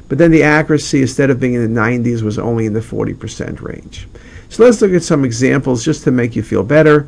but 0.08 0.18
then 0.18 0.32
the 0.32 0.42
accuracy, 0.42 1.02
instead 1.02 1.30
of 1.30 1.38
being 1.38 1.54
in 1.54 1.73
the 1.73 1.80
90s, 1.80 2.23
was 2.23 2.37
only 2.37 2.66
in 2.66 2.73
the 2.73 2.80
40% 2.80 3.62
range. 3.62 4.08
So 4.49 4.64
let's 4.64 4.82
look 4.82 4.90
at 4.90 5.04
some 5.04 5.25
examples 5.25 5.85
just 5.85 6.02
to 6.02 6.11
make 6.11 6.35
you 6.35 6.42
feel 6.42 6.64
better. 6.64 7.06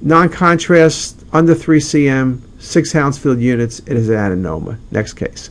Non 0.00 0.30
contrast, 0.30 1.26
under 1.34 1.54
3 1.54 1.78
cm, 1.78 2.40
6 2.58 2.92
Hounsfield 2.92 3.38
units, 3.38 3.80
it 3.80 3.98
is 3.98 4.08
an 4.08 4.14
adenoma. 4.14 4.78
Next 4.90 5.12
case. 5.12 5.50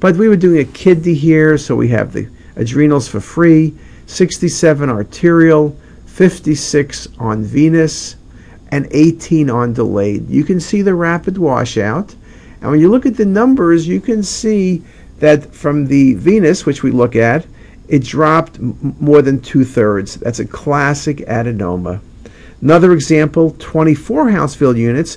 But 0.00 0.16
we 0.16 0.26
were 0.26 0.36
doing 0.36 0.60
a 0.60 0.72
kidney 0.72 1.12
here, 1.12 1.58
so 1.58 1.76
we 1.76 1.88
have 1.88 2.14
the 2.14 2.30
adrenals 2.56 3.08
for 3.08 3.20
free, 3.20 3.74
67 4.06 4.88
arterial, 4.88 5.76
56 6.06 7.08
on 7.18 7.44
venous, 7.44 8.16
and 8.76 8.86
18 8.90 9.48
on 9.48 9.72
delayed. 9.72 10.28
You 10.28 10.44
can 10.44 10.60
see 10.60 10.82
the 10.82 10.94
rapid 10.94 11.38
washout. 11.38 12.14
And 12.60 12.70
when 12.70 12.80
you 12.80 12.90
look 12.90 13.06
at 13.06 13.16
the 13.16 13.24
numbers, 13.24 13.88
you 13.88 14.02
can 14.02 14.22
see 14.22 14.82
that 15.18 15.54
from 15.54 15.86
the 15.86 16.12
venous, 16.14 16.66
which 16.66 16.82
we 16.82 16.90
look 16.90 17.16
at, 17.16 17.46
it 17.88 18.04
dropped 18.04 18.60
more 18.60 19.22
than 19.22 19.40
two 19.40 19.64
thirds. 19.64 20.16
That's 20.16 20.40
a 20.40 20.44
classic 20.44 21.18
adenoma. 21.18 22.00
Another 22.60 22.92
example 22.92 23.56
24 23.58 24.30
Hounsfield 24.30 24.76
units. 24.76 25.16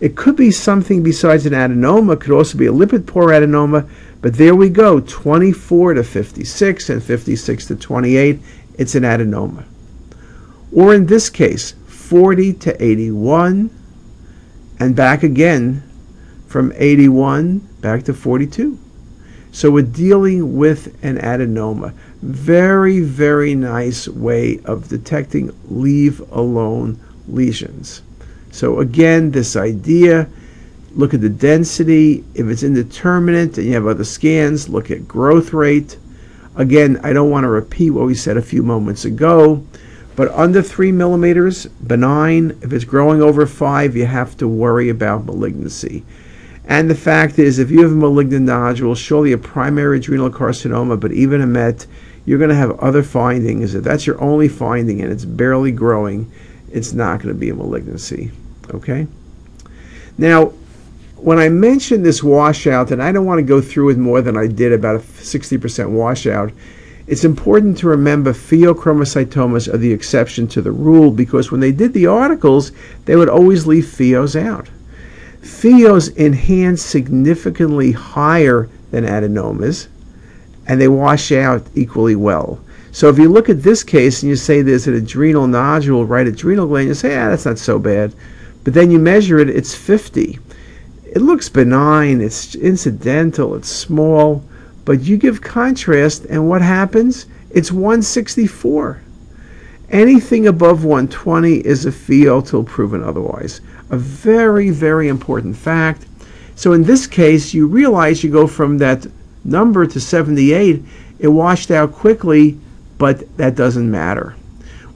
It 0.00 0.14
could 0.14 0.36
be 0.36 0.50
something 0.50 1.02
besides 1.02 1.46
an 1.46 1.54
adenoma, 1.54 2.12
it 2.12 2.20
could 2.20 2.36
also 2.36 2.58
be 2.58 2.66
a 2.66 2.72
lipid 2.72 3.06
poor 3.06 3.28
adenoma, 3.28 3.88
but 4.20 4.34
there 4.34 4.54
we 4.54 4.68
go 4.68 5.00
24 5.00 5.94
to 5.94 6.04
56 6.04 6.90
and 6.90 7.02
56 7.02 7.66
to 7.66 7.74
28. 7.74 8.38
It's 8.76 8.94
an 8.94 9.04
adenoma. 9.04 9.64
Or 10.72 10.94
in 10.94 11.06
this 11.06 11.30
case, 11.30 11.74
40 12.08 12.54
to 12.54 12.82
81 12.82 13.68
and 14.80 14.96
back 14.96 15.22
again 15.22 15.82
from 16.46 16.72
81 16.74 17.58
back 17.82 18.04
to 18.04 18.14
42. 18.14 18.78
So 19.52 19.70
we're 19.70 19.82
dealing 19.82 20.56
with 20.56 20.96
an 21.04 21.18
adenoma. 21.18 21.92
Very, 22.22 23.00
very 23.00 23.54
nice 23.54 24.08
way 24.08 24.58
of 24.64 24.88
detecting 24.88 25.50
leave 25.68 26.20
alone 26.32 26.98
lesions. 27.28 28.00
So 28.52 28.80
again, 28.80 29.30
this 29.30 29.54
idea 29.54 30.30
look 30.92 31.12
at 31.12 31.20
the 31.20 31.28
density. 31.28 32.24
If 32.34 32.46
it's 32.46 32.62
indeterminate 32.62 33.58
and 33.58 33.66
you 33.66 33.74
have 33.74 33.86
other 33.86 34.04
scans, 34.04 34.70
look 34.70 34.90
at 34.90 35.06
growth 35.06 35.52
rate. 35.52 35.98
Again, 36.56 36.98
I 37.02 37.12
don't 37.12 37.30
want 37.30 37.44
to 37.44 37.48
repeat 37.48 37.90
what 37.90 38.06
we 38.06 38.14
said 38.14 38.38
a 38.38 38.42
few 38.42 38.62
moments 38.62 39.04
ago, 39.04 39.62
but 40.18 40.32
under 40.32 40.60
three 40.60 40.90
millimeters, 40.90 41.66
benign. 41.66 42.58
If 42.60 42.72
it's 42.72 42.84
growing 42.84 43.22
over 43.22 43.46
five, 43.46 43.94
you 43.94 44.04
have 44.06 44.36
to 44.38 44.48
worry 44.48 44.88
about 44.88 45.26
malignancy. 45.26 46.04
And 46.64 46.90
the 46.90 46.96
fact 46.96 47.38
is, 47.38 47.60
if 47.60 47.70
you 47.70 47.82
have 47.82 47.92
a 47.92 47.94
malignant 47.94 48.46
nodule, 48.46 48.96
surely 48.96 49.30
a 49.30 49.38
primary 49.38 49.98
adrenal 49.98 50.28
carcinoma, 50.28 50.98
but 50.98 51.12
even 51.12 51.40
a 51.40 51.46
MET, 51.46 51.86
you're 52.26 52.40
going 52.40 52.50
to 52.50 52.56
have 52.56 52.80
other 52.80 53.04
findings. 53.04 53.76
If 53.76 53.84
that's 53.84 54.08
your 54.08 54.20
only 54.20 54.48
finding 54.48 55.00
and 55.02 55.12
it's 55.12 55.24
barely 55.24 55.70
growing, 55.70 56.28
it's 56.72 56.92
not 56.92 57.22
going 57.22 57.32
to 57.32 57.38
be 57.38 57.50
a 57.50 57.54
malignancy. 57.54 58.32
Okay? 58.74 59.06
Now, 60.18 60.46
when 61.14 61.38
I 61.38 61.48
mentioned 61.48 62.04
this 62.04 62.24
washout, 62.24 62.90
and 62.90 63.00
I 63.00 63.12
don't 63.12 63.24
want 63.24 63.38
to 63.38 63.44
go 63.44 63.60
through 63.60 63.90
it 63.90 63.98
more 63.98 64.20
than 64.20 64.36
I 64.36 64.48
did 64.48 64.72
about 64.72 64.96
a 64.96 64.98
60% 64.98 65.90
washout, 65.90 66.50
it's 67.08 67.24
important 67.24 67.78
to 67.78 67.88
remember 67.88 68.32
pheochromocytomas 68.32 69.72
are 69.72 69.78
the 69.78 69.92
exception 69.92 70.46
to 70.48 70.62
the 70.62 70.72
rule 70.72 71.10
because 71.10 71.50
when 71.50 71.60
they 71.60 71.72
did 71.72 71.92
the 71.92 72.06
articles, 72.06 72.72
they 73.06 73.16
would 73.16 73.28
always 73.28 73.66
leave 73.66 73.84
pheos 73.84 74.40
out. 74.40 74.68
Pheos 75.40 76.14
enhance 76.16 76.82
significantly 76.82 77.92
higher 77.92 78.68
than 78.90 79.04
adenomas, 79.04 79.88
and 80.66 80.80
they 80.80 80.88
wash 80.88 81.32
out 81.32 81.66
equally 81.74 82.16
well. 82.16 82.60
So 82.92 83.08
if 83.08 83.18
you 83.18 83.28
look 83.28 83.48
at 83.48 83.62
this 83.62 83.82
case 83.82 84.22
and 84.22 84.30
you 84.30 84.36
say 84.36 84.60
there's 84.60 84.86
an 84.86 84.94
adrenal 84.94 85.46
nodule, 85.46 86.04
right 86.04 86.26
adrenal 86.26 86.66
gland, 86.66 86.88
you 86.88 86.94
say, 86.94 87.16
ah, 87.16 87.30
that's 87.30 87.46
not 87.46 87.58
so 87.58 87.78
bad. 87.78 88.14
But 88.64 88.74
then 88.74 88.90
you 88.90 88.98
measure 88.98 89.38
it, 89.38 89.48
it's 89.48 89.74
50 89.74 90.38
it 91.10 91.22
looks 91.22 91.48
benign, 91.48 92.20
it's 92.20 92.54
incidental, 92.54 93.54
it's 93.54 93.68
small, 93.68 94.44
but 94.88 95.02
you 95.02 95.18
give 95.18 95.42
contrast, 95.42 96.24
and 96.30 96.48
what 96.48 96.62
happens? 96.62 97.26
It's 97.50 97.70
164. 97.70 99.02
Anything 99.90 100.46
above 100.46 100.82
120 100.82 101.56
is 101.56 101.84
a 101.84 101.90
pheo 101.90 102.48
till 102.48 102.64
proven 102.64 103.04
otherwise. 103.04 103.60
A 103.90 103.98
very, 103.98 104.70
very 104.70 105.08
important 105.08 105.58
fact. 105.58 106.06
So 106.56 106.72
in 106.72 106.84
this 106.84 107.06
case, 107.06 107.52
you 107.52 107.66
realize 107.66 108.24
you 108.24 108.30
go 108.30 108.46
from 108.46 108.78
that 108.78 109.06
number 109.44 109.86
to 109.86 110.00
78, 110.00 110.82
it 111.18 111.28
washed 111.28 111.70
out 111.70 111.92
quickly, 111.92 112.58
but 112.96 113.36
that 113.36 113.56
doesn't 113.56 113.90
matter. 113.90 114.36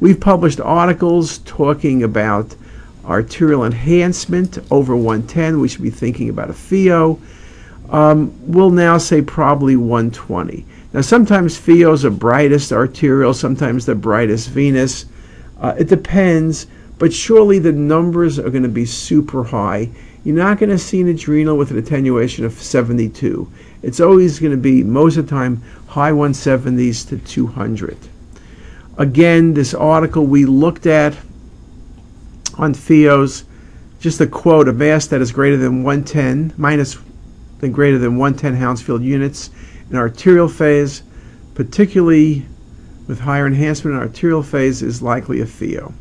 We've 0.00 0.18
published 0.18 0.58
articles 0.58 1.36
talking 1.40 2.02
about 2.02 2.56
arterial 3.04 3.66
enhancement 3.66 4.58
over 4.70 4.96
110, 4.96 5.60
we 5.60 5.68
should 5.68 5.82
be 5.82 5.90
thinking 5.90 6.30
about 6.30 6.48
a 6.48 6.54
pheo. 6.54 7.20
Um, 7.90 8.32
we'll 8.46 8.70
now 8.70 8.98
say 8.98 9.22
probably 9.22 9.76
120. 9.76 10.64
Now, 10.92 11.00
sometimes 11.00 11.58
pheos 11.58 12.02
the 12.02 12.10
brightest 12.10 12.72
arterial, 12.72 13.34
sometimes 13.34 13.86
they're 13.86 13.94
brightest 13.94 14.50
venous. 14.50 15.06
Uh, 15.60 15.74
it 15.78 15.88
depends, 15.88 16.66
but 16.98 17.12
surely 17.12 17.58
the 17.58 17.72
numbers 17.72 18.38
are 18.38 18.50
going 18.50 18.62
to 18.62 18.68
be 18.68 18.84
super 18.84 19.44
high. 19.44 19.90
You're 20.24 20.36
not 20.36 20.58
going 20.58 20.70
to 20.70 20.78
see 20.78 21.00
an 21.00 21.08
adrenal 21.08 21.56
with 21.56 21.70
an 21.70 21.78
attenuation 21.78 22.44
of 22.44 22.52
72. 22.52 23.50
It's 23.82 24.00
always 24.00 24.38
going 24.38 24.52
to 24.52 24.58
be, 24.58 24.84
most 24.84 25.16
of 25.16 25.26
the 25.26 25.30
time, 25.30 25.62
high 25.88 26.12
170s 26.12 27.08
to 27.08 27.18
200. 27.18 27.96
Again, 28.98 29.54
this 29.54 29.74
article 29.74 30.26
we 30.26 30.44
looked 30.44 30.86
at 30.86 31.16
on 32.58 32.74
pheos, 32.74 33.44
just 33.98 34.20
a 34.20 34.26
quote, 34.26 34.68
a 34.68 34.72
mass 34.72 35.06
that 35.06 35.20
is 35.20 35.32
greater 35.32 35.56
than 35.56 35.82
110, 35.82 36.54
minus 36.56 36.98
than 37.62 37.70
greater 37.70 37.96
than 37.96 38.16
110 38.16 38.56
Hounsfield 38.60 39.04
units 39.04 39.48
in 39.88 39.96
arterial 39.96 40.48
phase, 40.48 41.04
particularly 41.54 42.44
with 43.06 43.20
higher 43.20 43.46
enhancement 43.46 43.96
in 43.96 44.02
arterial 44.02 44.42
phase, 44.42 44.82
is 44.82 45.00
likely 45.00 45.40
a 45.40 45.44
pheo. 45.44 45.92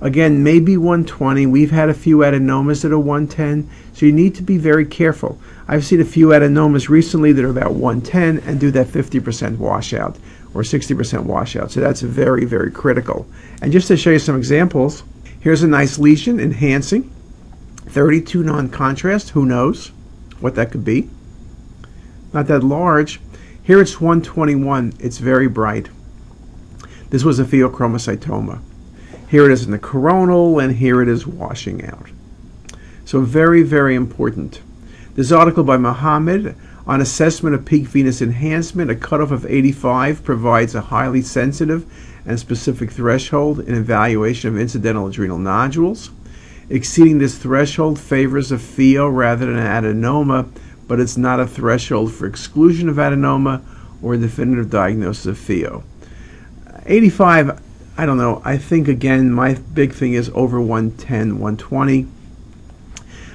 Again, 0.00 0.44
maybe 0.44 0.76
120. 0.76 1.46
We've 1.46 1.72
had 1.72 1.88
a 1.88 1.94
few 1.94 2.18
adenomas 2.18 2.82
that 2.82 2.92
are 2.92 2.98
110, 2.98 3.68
so 3.92 4.06
you 4.06 4.12
need 4.12 4.36
to 4.36 4.42
be 4.44 4.56
very 4.56 4.86
careful. 4.86 5.36
I've 5.66 5.84
seen 5.84 6.00
a 6.00 6.04
few 6.04 6.28
adenomas 6.28 6.88
recently 6.88 7.32
that 7.32 7.44
are 7.44 7.50
about 7.50 7.72
110 7.72 8.48
and 8.48 8.60
do 8.60 8.70
that 8.70 8.86
50% 8.86 9.58
washout 9.58 10.16
or 10.54 10.62
60% 10.62 11.24
washout. 11.24 11.72
So 11.72 11.80
that's 11.80 12.02
very, 12.02 12.44
very 12.44 12.70
critical. 12.70 13.26
And 13.60 13.72
just 13.72 13.88
to 13.88 13.96
show 13.96 14.10
you 14.10 14.20
some 14.20 14.36
examples, 14.36 15.02
here's 15.40 15.64
a 15.64 15.68
nice 15.68 15.98
lesion 15.98 16.38
enhancing, 16.38 17.12
32 17.86 18.44
non-contrast, 18.44 19.30
who 19.30 19.44
knows 19.44 19.90
what 20.40 20.54
that 20.54 20.70
could 20.70 20.84
be. 20.84 21.08
Not 22.32 22.46
that 22.46 22.62
large. 22.62 23.20
Here 23.62 23.80
it's 23.80 24.00
121, 24.00 24.94
it's 24.98 25.18
very 25.18 25.48
bright. 25.48 25.88
This 27.10 27.24
was 27.24 27.38
a 27.38 27.44
pheochromocytoma. 27.44 28.60
Here 29.28 29.44
it 29.44 29.52
is 29.52 29.64
in 29.64 29.70
the 29.70 29.78
coronal, 29.78 30.58
and 30.58 30.76
here 30.76 31.02
it 31.02 31.08
is 31.08 31.26
washing 31.26 31.84
out. 31.84 32.10
So 33.04 33.20
very, 33.20 33.62
very 33.62 33.94
important. 33.94 34.60
This 35.14 35.32
article 35.32 35.64
by 35.64 35.76
Mohammed 35.76 36.56
on 36.86 37.00
assessment 37.00 37.54
of 37.54 37.64
peak 37.64 37.86
venous 37.86 38.22
enhancement, 38.22 38.90
a 38.90 38.96
cutoff 38.96 39.30
of 39.30 39.46
85 39.46 40.24
provides 40.24 40.74
a 40.74 40.80
highly 40.80 41.22
sensitive 41.22 41.84
and 42.26 42.38
specific 42.38 42.90
threshold 42.90 43.60
in 43.60 43.74
evaluation 43.74 44.48
of 44.50 44.60
incidental 44.60 45.06
adrenal 45.06 45.38
nodules. 45.38 46.10
Exceeding 46.70 47.18
this 47.18 47.36
threshold 47.36 47.98
favors 47.98 48.52
a 48.52 48.56
pheo 48.56 49.12
rather 49.12 49.44
than 49.46 49.58
an 49.58 49.66
adenoma, 49.66 50.48
but 50.86 51.00
it's 51.00 51.16
not 51.16 51.40
a 51.40 51.46
threshold 51.46 52.12
for 52.12 52.26
exclusion 52.26 52.88
of 52.88 52.96
adenoma 52.96 53.60
or 54.00 54.16
definitive 54.16 54.70
diagnosis 54.70 55.26
of 55.26 55.36
pheo. 55.36 55.82
85, 56.86 57.60
I 57.98 58.06
don't 58.06 58.18
know. 58.18 58.40
I 58.44 58.56
think, 58.56 58.86
again, 58.86 59.32
my 59.32 59.54
big 59.54 59.92
thing 59.92 60.14
is 60.14 60.30
over 60.32 60.60
110, 60.60 61.40
120. 61.40 62.06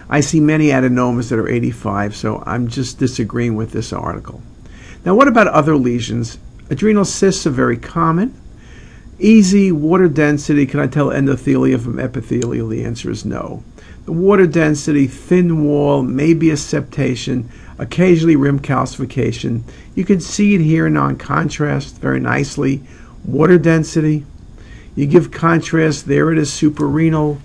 I 0.10 0.22
see 0.22 0.39
many 0.39 0.68
adenomas 0.68 1.30
that 1.30 1.39
are 1.39 1.50
85, 1.50 2.15
so 2.15 2.42
I'm 2.46 2.68
just 2.68 3.00
disagreeing 3.00 3.56
with 3.56 3.72
this 3.72 3.92
article. 3.92 4.42
Now, 5.04 5.13
what 5.13 5.27
about 5.27 5.48
other 5.48 5.75
lesions? 5.75 6.38
Adrenal 6.70 7.06
cysts 7.06 7.46
are 7.46 7.51
very 7.51 7.77
common. 7.77 8.34
Easy 9.17 9.72
water 9.72 10.10
density. 10.10 10.65
Can 10.65 10.79
I 10.79 10.88
tell 10.88 11.07
endothelium 11.07 11.81
from 11.81 12.00
epithelial? 12.00 12.67
The 12.67 12.84
answer 12.84 13.10
is 13.10 13.24
no. 13.24 13.63
The 14.05 14.12
water 14.12 14.45
density, 14.45 15.07
thin 15.07 15.63
wall, 15.63 16.03
maybe 16.03 16.50
a 16.50 16.55
septation, 16.55 17.45
occasionally 17.79 18.36
rim 18.36 18.60
calcification. 18.60 19.63
You 19.95 20.03
can 20.03 20.19
see 20.19 20.53
it 20.53 20.62
here 20.62 20.89
non 20.89 21.15
contrast 21.17 21.98
very 22.00 22.19
nicely. 22.19 22.84
Water 23.24 23.57
density. 23.57 24.25
You 24.95 25.05
give 25.07 25.31
contrast, 25.31 26.07
there 26.07 26.31
it 26.31 26.38
is 26.38 26.51
suprarenal 26.51 27.39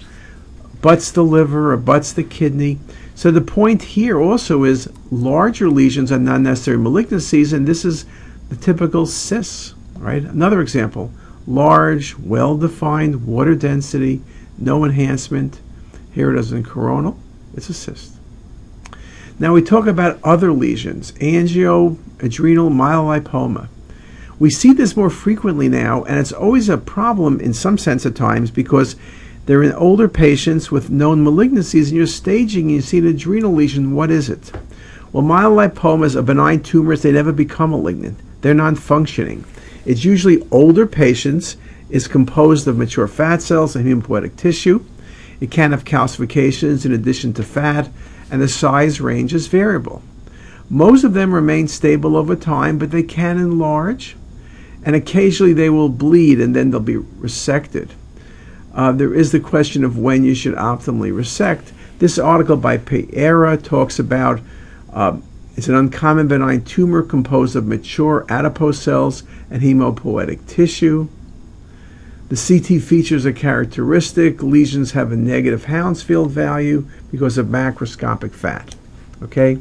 butts 0.82 1.10
the 1.10 1.24
liver 1.24 1.72
or 1.72 1.76
butts 1.76 2.12
the 2.12 2.24
kidney. 2.24 2.78
So 3.14 3.30
the 3.30 3.40
point 3.40 3.82
here 3.82 4.20
also 4.20 4.64
is 4.64 4.90
larger 5.10 5.68
lesions 5.68 6.10
are 6.10 6.18
not 6.18 6.40
necessarily 6.40 6.82
malignancies, 6.82 7.52
and 7.52 7.66
this 7.66 7.84
is 7.84 8.06
the 8.48 8.56
typical 8.56 9.06
cysts, 9.06 9.74
right? 9.96 10.22
Another 10.22 10.60
example, 10.60 11.12
large, 11.50 12.16
well-defined 12.19 13.26
water 13.26 13.54
density, 13.54 14.23
no 14.59 14.85
enhancement. 14.85 15.61
Here 16.12 16.35
it 16.35 16.38
is 16.38 16.52
in 16.52 16.64
coronal, 16.64 17.19
it's 17.54 17.69
a 17.69 17.75
cyst. 17.75 18.14
Now 19.38 19.54
we 19.54 19.62
talk 19.62 19.87
about 19.87 20.21
other 20.23 20.52
lesions, 20.52 21.12
angio, 21.12 21.97
adrenal 22.21 22.71
myelolipoma. 22.71 23.69
We 24.38 24.50
see 24.50 24.73
this 24.73 24.97
more 24.97 25.11
frequently 25.11 25.69
now, 25.69 26.04
and 26.04 26.19
it's 26.19 26.33
always 26.33 26.69
a 26.69 26.78
problem 26.78 27.40
in 27.40 27.52
some 27.52 27.78
sense 27.78 28.07
at 28.07 28.14
times 28.14 28.50
because 28.50 28.97
they're 29.47 29.62
in 29.62 29.73
older 29.73 30.09
patients 30.09 30.71
with 30.71 30.90
known 30.90 31.25
malignancies, 31.25 31.88
and 31.88 31.97
you're 31.97 32.07
staging 32.07 32.66
and 32.66 32.76
you 32.76 32.80
see 32.80 32.99
an 32.99 33.07
adrenal 33.07 33.52
lesion. 33.52 33.95
What 33.95 34.11
is 34.11 34.30
it? 34.30 34.52
Well, 35.12 35.25
myelolipomas 35.25 36.16
are 36.16 36.23
benign 36.23 36.62
tumors. 36.62 37.02
They 37.02 37.12
never 37.12 37.33
become 37.33 37.71
malignant. 37.71 38.19
They're 38.42 38.54
non-functioning. 38.54 39.45
It's 39.84 40.04
usually 40.04 40.46
older 40.50 40.87
patients. 40.87 41.56
It's 41.88 42.06
composed 42.06 42.69
of 42.69 42.76
mature 42.76 43.08
fat 43.08 43.43
cells 43.43 43.75
and 43.75 43.86
hematopoietic 43.86 44.36
tissue. 44.36 44.84
It 45.40 45.50
can 45.50 45.71
have 45.71 45.84
calcifications 45.84 46.84
in 46.84 46.93
addition 46.93 47.32
to 47.34 47.43
fat, 47.43 47.88
and 48.30 48.43
the 48.43 48.49
size 48.49 49.00
range 49.00 49.32
is 49.34 49.47
variable. 49.47 50.02
Most 50.69 51.02
of 51.02 51.14
them 51.14 51.34
remain 51.34 51.66
stable 51.66 52.16
over 52.16 52.36
time, 52.36 52.78
but 52.78 52.90
they 52.90 53.02
can 53.02 53.38
enlarge, 53.38 54.16
and 54.84 54.95
occasionally 54.95 55.52
they 55.52 55.71
will 55.71 55.88
bleed 55.88 56.40
and 56.40 56.54
then 56.54 56.71
they'll 56.71 56.80
be 56.80 56.95
resected. 56.95 57.90
Uh, 58.73 58.93
there 58.93 59.12
is 59.12 59.32
the 59.32 59.40
question 59.40 59.82
of 59.82 59.99
when 59.99 60.23
you 60.23 60.34
should 60.34 60.54
optimally 60.54 61.14
resect. 61.14 61.73
This 61.99 62.19
article 62.19 62.56
by 62.56 62.76
Pereira 62.76 63.56
talks 63.56 63.99
about 63.99 64.40
uh, 64.93 65.19
it's 65.60 65.68
an 65.68 65.75
uncommon 65.75 66.26
benign 66.26 66.64
tumor 66.64 67.02
composed 67.02 67.54
of 67.54 67.66
mature 67.66 68.25
adipose 68.30 68.80
cells 68.80 69.25
and 69.50 69.62
hemopoietic 69.62 70.46
tissue. 70.46 71.06
The 72.30 72.36
CT 72.36 72.82
features 72.82 73.26
are 73.26 73.32
characteristic. 73.34 74.42
Lesions 74.42 74.92
have 74.92 75.12
a 75.12 75.16
negative 75.16 75.66
Hounsfield 75.66 76.30
value 76.30 76.88
because 77.10 77.36
of 77.36 77.49
macroscopic 77.49 78.32
fat. 78.32 78.75
Okay? 79.23 79.58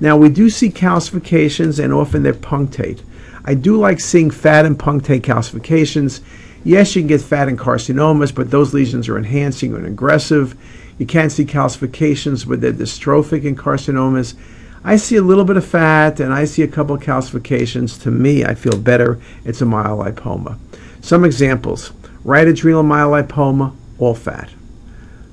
Now, 0.00 0.16
we 0.16 0.30
do 0.30 0.50
see 0.50 0.68
calcifications, 0.68 1.78
and 1.78 1.92
often 1.92 2.24
they're 2.24 2.32
punctate. 2.32 3.02
I 3.44 3.54
do 3.54 3.76
like 3.76 4.00
seeing 4.00 4.32
fat 4.32 4.66
and 4.66 4.76
punctate 4.76 5.20
calcifications 5.20 6.22
Yes, 6.62 6.94
you 6.94 7.00
can 7.02 7.08
get 7.08 7.22
fat 7.22 7.48
and 7.48 7.58
carcinomas, 7.58 8.34
but 8.34 8.50
those 8.50 8.74
lesions 8.74 9.08
are 9.08 9.16
enhancing 9.16 9.74
and 9.74 9.86
aggressive. 9.86 10.54
You 10.98 11.06
can't 11.06 11.32
see 11.32 11.46
calcifications, 11.46 12.46
but 12.46 12.60
they're 12.60 12.72
dystrophic 12.72 13.44
in 13.44 13.56
carcinomas. 13.56 14.34
I 14.82 14.96
see 14.96 15.16
a 15.16 15.22
little 15.22 15.44
bit 15.44 15.58
of 15.58 15.64
fat 15.64 16.20
and 16.20 16.32
I 16.32 16.44
see 16.44 16.62
a 16.62 16.68
couple 16.68 16.94
of 16.94 17.02
calcifications. 17.02 18.00
To 18.02 18.10
me, 18.10 18.44
I 18.44 18.54
feel 18.54 18.78
better. 18.78 19.20
It's 19.44 19.60
a 19.60 19.64
myelolipoma. 19.64 20.58
Some 21.02 21.24
examples 21.24 21.92
right 22.24 22.46
adrenal 22.46 22.82
myelolipoma, 22.82 23.74
all 23.98 24.14
fat. 24.14 24.50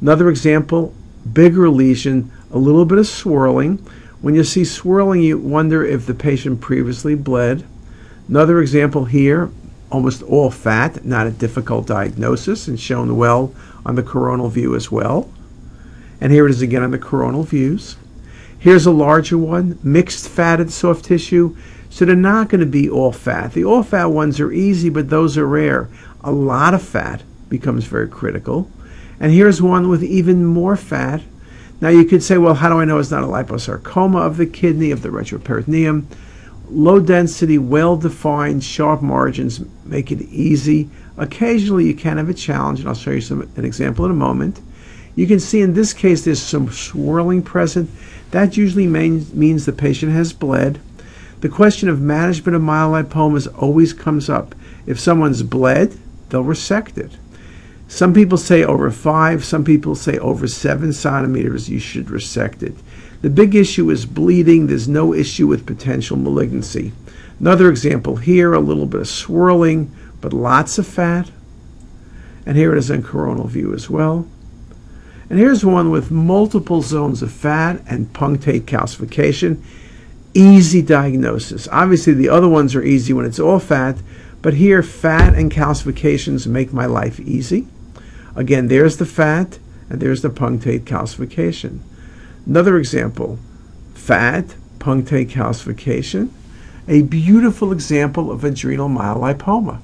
Another 0.02 0.30
example, 0.30 0.94
bigger 1.32 1.70
lesion, 1.70 2.32
a 2.52 2.58
little 2.58 2.86
bit 2.86 2.98
of 2.98 3.08
swirling. 3.08 3.78
When 4.22 4.36
you 4.36 4.44
see 4.44 4.64
swirling, 4.64 5.22
you 5.22 5.38
wonder 5.38 5.86
if 5.86 6.06
the 6.06 6.14
patient 6.14 6.62
previously 6.62 7.16
bled. 7.16 7.66
Another 8.28 8.62
example 8.62 9.06
here, 9.06 9.52
almost 9.92 10.24
all 10.24 10.50
fat, 10.50 11.06
not 11.06 11.28
a 11.28 11.32
difficult 11.32 11.88
diagnosis, 11.88 12.68
and 12.68 12.80
shown 12.80 13.16
well 13.18 13.54
on 13.86 13.96
the 13.96 14.04
coronal 14.04 14.50
view 14.50 14.76
as 14.76 14.92
well. 14.92 15.30
And 16.20 16.32
here 16.32 16.48
it 16.48 16.52
is 16.52 16.62
again 16.62 16.84
on 16.84 16.92
the 16.92 16.98
coronal 16.98 17.44
views. 17.44 17.96
Here's 18.68 18.86
a 18.86 18.92
larger 18.92 19.38
one, 19.38 19.80
mixed 19.82 20.28
fat 20.28 20.60
and 20.60 20.70
soft 20.70 21.06
tissue. 21.06 21.56
So 21.90 22.04
they're 22.04 22.18
not 22.18 22.50
going 22.50 22.60
to 22.60 22.66
be 22.66 22.90
all 22.90 23.14
fat. 23.14 23.54
The 23.54 23.64
all 23.64 23.82
fat 23.82 24.08
ones 24.08 24.42
are 24.42 24.52
easy, 24.52 24.90
but 24.90 25.10
those 25.10 25.38
are 25.38 25.48
rare. 25.48 25.90
A 26.20 26.34
lot 26.34 26.74
of 26.74 26.82
fat 26.82 27.24
becomes 27.48 27.86
very 27.86 28.10
critical. 28.10 28.70
And 29.22 29.32
here's 29.32 29.62
one 29.62 29.88
with 29.88 30.04
even 30.04 30.44
more 30.44 30.76
fat. 30.76 31.22
Now 31.80 31.88
you 31.88 32.04
could 32.04 32.22
say, 32.22 32.38
well, 32.38 32.56
how 32.56 32.68
do 32.68 32.82
I 32.82 32.84
know 32.84 33.00
it's 33.00 33.10
not 33.10 33.24
a 33.24 33.28
liposarcoma 33.28 34.20
of 34.20 34.36
the 34.36 34.46
kidney, 34.46 34.92
of 34.92 35.02
the 35.02 35.12
retroperitoneum? 35.12 36.04
Low 36.70 37.00
density, 37.00 37.58
well 37.58 37.96
defined, 37.96 38.66
sharp 38.66 39.02
margins 39.02 39.62
make 39.86 40.12
it 40.12 40.24
easy. 40.24 40.90
Occasionally 41.16 41.86
you 41.86 41.94
can 41.94 42.18
have 42.18 42.28
a 42.28 42.34
challenge, 42.34 42.82
and 42.82 42.90
I'll 42.90 42.96
show 42.96 43.12
you 43.12 43.22
some, 43.22 43.50
an 43.56 43.64
example 43.64 44.04
in 44.04 44.12
a 44.12 44.14
moment. 44.14 44.60
You 45.18 45.26
can 45.26 45.40
see 45.40 45.62
in 45.62 45.74
this 45.74 45.94
case 45.94 46.24
there's 46.24 46.42
some 46.42 46.72
swirling 46.72 47.42
present. 47.42 47.90
That 48.30 48.56
usually 48.56 48.86
means, 48.86 49.66
the 49.66 49.74
patient 49.74 50.12
has 50.12 50.32
bled. 50.32 50.80
The 51.42 51.50
question 51.50 51.90
of 51.90 52.00
management 52.00 52.56
of 52.56 52.62
myelolipomas 52.62 53.48
always 53.60 53.94
comes 53.94 54.30
up. 54.30 54.54
If 54.86 55.00
someone's 55.00 55.42
bled, 55.42 55.98
they'll 56.30 56.44
resect 56.44 57.00
it. 57.00 57.18
Some 57.88 58.14
people 58.14 58.38
say 58.38 58.64
over 58.64 58.92
five, 58.92 59.44
some 59.44 59.64
people 59.64 59.96
say 59.96 60.20
over 60.20 60.48
seven 60.48 60.94
centimeters 60.94 61.68
you 61.68 61.80
should 61.80 62.12
resect 62.12 62.62
it. 62.62 62.76
The 63.24 63.32
big 63.32 63.56
issue 63.56 63.90
is 63.90 64.06
bleeding. 64.06 64.68
There's 64.68 64.88
no 64.88 65.16
issue 65.16 65.48
with 65.48 65.66
potential 65.66 66.16
malignancy. 66.16 66.92
Another 67.40 67.72
example 67.72 68.18
here, 68.18 68.54
a 68.54 68.60
little 68.60 68.86
bit 68.86 69.02
of 69.02 69.08
swirling, 69.08 69.92
but 70.22 70.32
lots 70.32 70.78
of 70.78 70.86
fat. 70.86 71.32
And 72.46 72.56
here 72.56 72.76
it 72.76 72.78
is 72.78 72.92
in 72.92 73.02
coronal 73.02 73.48
view 73.48 73.74
as 73.74 73.90
well. 73.90 74.28
And 75.30 75.40
here's 75.40 75.66
one 75.66 75.90
with 75.90 76.12
multiple 76.12 76.82
zones 76.82 77.22
of 77.22 77.32
fat 77.32 77.82
and 77.88 78.14
punctate 78.14 78.62
calcification. 78.62 79.62
Easy 80.34 80.82
diagnosis. 80.82 81.68
Obviously, 81.72 82.14
the 82.14 82.30
other 82.30 82.48
ones 82.48 82.76
are 82.76 82.84
easy 82.84 83.12
when 83.12 83.26
it's 83.26 83.40
all 83.40 83.60
fat, 83.60 83.98
but 84.42 84.54
here, 84.54 84.84
fat 84.84 85.34
and 85.34 85.52
calcifications 85.52 86.48
make 86.48 86.72
my 86.72 86.86
life 86.86 87.20
easy. 87.20 87.68
Again, 88.36 88.68
there's 88.68 88.98
the 88.98 89.06
fat, 89.06 89.60
and 89.90 90.00
there's 90.00 90.22
the 90.22 90.30
punctate 90.30 90.82
calcification. 90.82 91.80
Another 92.46 92.78
example, 92.78 93.40
fat, 93.96 94.56
punctate 94.80 95.30
calcification, 95.30 96.30
a 96.88 97.02
beautiful 97.02 97.74
example 97.74 98.32
of 98.32 98.44
adrenal 98.44 98.88
myelolipoma. 98.88 99.82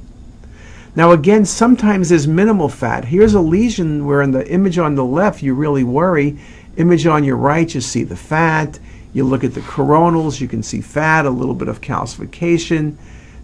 Now 0.96 1.12
again, 1.12 1.46
sometimes 1.46 2.10
there's 2.10 2.28
minimal 2.28 2.70
fat. 2.70 3.06
Here's 3.06 3.34
a 3.34 3.42
lesion 3.42 4.06
where 4.06 4.22
in 4.22 4.32
the 4.32 4.48
image 4.48 4.78
on 4.78 4.96
the 4.96 5.04
left 5.04 5.42
you 5.42 5.56
really 5.56 5.84
worry. 5.84 6.38
Image 6.78 7.08
on 7.08 7.24
your 7.24 7.38
right 7.38 7.74
you 7.74 7.82
see 7.82 8.04
the 8.04 8.16
fat. 8.16 8.80
You 9.14 9.24
look 9.24 9.44
at 9.44 9.54
the 9.54 9.62
coronals, 9.62 10.40
you 10.40 10.48
can 10.48 10.64
see 10.64 10.82
fat, 10.82 11.26
a 11.26 11.30
little 11.30 11.56
bit 11.56 11.68
of 11.68 11.82
calcification. 11.82 12.96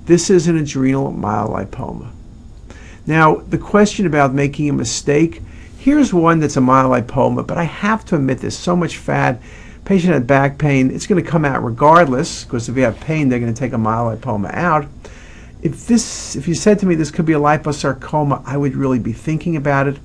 This 0.05 0.29
is 0.29 0.47
an 0.47 0.57
adrenal 0.57 1.12
myelolipoma. 1.12 2.12
Now, 3.05 3.35
the 3.35 3.57
question 3.57 4.05
about 4.05 4.33
making 4.33 4.69
a 4.69 4.73
mistake, 4.73 5.41
here's 5.77 6.13
one 6.13 6.39
that's 6.39 6.57
a 6.57 6.62
myelolipoma, 6.62 7.45
but 7.45 7.57
I 7.57 7.63
have 7.63 8.05
to 8.05 8.15
admit 8.15 8.39
there's 8.39 8.57
so 8.57 8.75
much 8.75 8.97
fat. 8.97 9.41
Patient 9.85 10.13
had 10.13 10.27
back 10.27 10.57
pain, 10.57 10.91
it's 10.91 11.07
going 11.07 11.23
to 11.23 11.29
come 11.29 11.45
out 11.45 11.63
regardless, 11.63 12.43
because 12.43 12.69
if 12.69 12.75
you 12.75 12.83
have 12.83 12.99
pain, 12.99 13.29
they're 13.29 13.39
going 13.39 13.53
to 13.53 13.59
take 13.59 13.73
a 13.73 13.77
myelolipoma 13.77 14.53
out. 14.53 14.88
If 15.62 15.88
this, 15.88 16.36
if 16.36 16.48
you 16.48 16.54
said 16.54 16.80
to 16.80 16.86
me 16.86 16.95
this 16.95 17.12
could 17.12 17.26
be 17.26 17.34
a 17.34 17.39
liposarcoma, 17.39 18.41
I 18.45 18.56
would 18.56 18.76
really 18.76 19.00
be 19.00 19.12
thinking 19.12 19.56
about 19.56 19.88
it. 19.88 19.98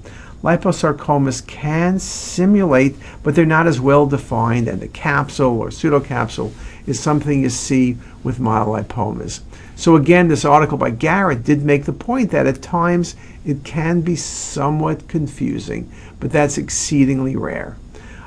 Liposarcomas 0.43 1.47
can 1.47 1.99
simulate, 1.99 2.97
but 3.23 3.35
they're 3.35 3.47
not 3.47 3.67
as 3.67 3.81
well 3.81 4.05
defined, 4.05 4.69
and 4.69 4.81
the 4.81 4.89
capsule 4.89 5.59
or 5.59 5.69
pseudocapsule 5.69 6.53
is 6.87 7.01
something 7.01 7.43
you 7.43 7.49
see 7.49 7.97
with 8.23 8.39
myelolipomas. 8.39 9.41
So 9.77 9.97
again, 9.97 10.29
this 10.29 10.45
article 10.45 10.77
by 10.77 10.91
Garrett 10.91 11.45
did 11.45 11.65
make 11.65 11.85
the 11.85 11.93
point 11.93 12.31
that 12.33 12.47
at 12.47 12.61
times 12.61 13.17
it 13.47 13.65
can 13.65 14.03
be 14.03 14.17
somewhat 14.17 15.09
confusing, 15.09 15.91
but 16.21 16.31
that's 16.31 16.59
exceedingly 16.59 17.37
rare. 17.37 17.77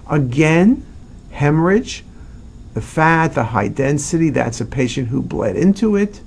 Again, 0.09 0.85
hemorrhage, 1.31 2.03
the 2.73 2.81
fat, 2.81 3.29
the 3.29 3.43
high 3.43 3.67
density, 3.67 4.29
that's 4.29 4.61
a 4.61 4.65
patient 4.65 5.09
who 5.09 5.21
bled 5.21 5.55
into 5.55 5.95
it. 5.95 6.21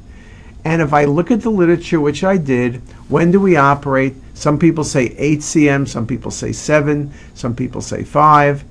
And 0.64 0.82
if 0.82 0.92
I 0.92 1.04
look 1.04 1.30
at 1.30 1.40
the 1.40 1.50
literature, 1.50 2.00
which 2.00 2.22
I 2.22 2.36
did, 2.36 2.76
when 3.08 3.30
do 3.30 3.40
we 3.40 3.56
operate? 3.56 4.14
Some 4.34 4.58
people 4.58 4.84
say 4.84 5.14
8 5.16 5.40
cm, 5.40 5.88
some 5.88 6.06
people 6.06 6.30
say 6.30 6.52
7, 6.52 7.12
some 7.34 7.54
people 7.54 7.80
say 7.80 8.04
5. 8.04 8.64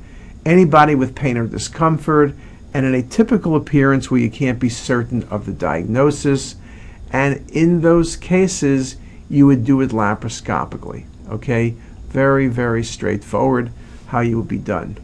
Anybody 0.45 0.95
with 0.95 1.15
pain 1.15 1.37
or 1.37 1.47
discomfort, 1.47 2.33
and 2.73 2.85
an 2.85 3.01
atypical 3.01 3.55
appearance 3.55 4.09
where 4.09 4.19
you 4.21 4.29
can't 4.29 4.59
be 4.59 4.69
certain 4.69 5.23
of 5.23 5.45
the 5.45 5.51
diagnosis. 5.51 6.55
And 7.11 7.49
in 7.51 7.81
those 7.81 8.15
cases, 8.15 8.97
you 9.29 9.47
would 9.47 9.65
do 9.65 9.81
it 9.81 9.89
laparoscopically. 9.89 11.05
Okay? 11.29 11.75
Very, 12.09 12.47
very 12.47 12.83
straightforward 12.83 13.71
how 14.07 14.21
you 14.21 14.37
would 14.37 14.47
be 14.47 14.57
done. 14.57 14.97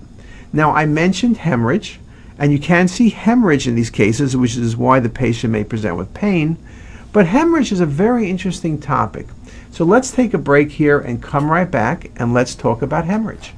Now, 0.54 0.72
I 0.72 0.86
mentioned 0.86 1.38
hemorrhage, 1.38 2.00
and 2.38 2.52
you 2.52 2.60
can 2.60 2.88
see 2.88 3.10
hemorrhage 3.10 3.68
in 3.68 3.76
these 3.76 3.90
cases, 3.90 4.36
which 4.38 4.58
is 4.58 4.78
why 4.78 5.00
the 5.00 5.10
patient 5.10 5.52
may 5.52 5.64
present 5.64 5.98
with 5.98 6.14
pain. 6.14 6.58
But 7.16 7.28
hemorrhage 7.28 7.72
is 7.72 7.80
a 7.80 7.86
very 7.86 8.30
interesting 8.30 8.78
topic. 8.78 9.28
So 9.72 9.86
let's 9.86 10.12
take 10.12 10.34
a 10.34 10.38
break 10.38 10.72
here 10.72 11.00
and 11.00 11.24
come 11.24 11.50
right 11.50 11.72
back 11.72 12.12
and 12.18 12.34
let's 12.34 12.56
talk 12.56 12.82
about 12.82 13.06
hemorrhage. 13.06 13.54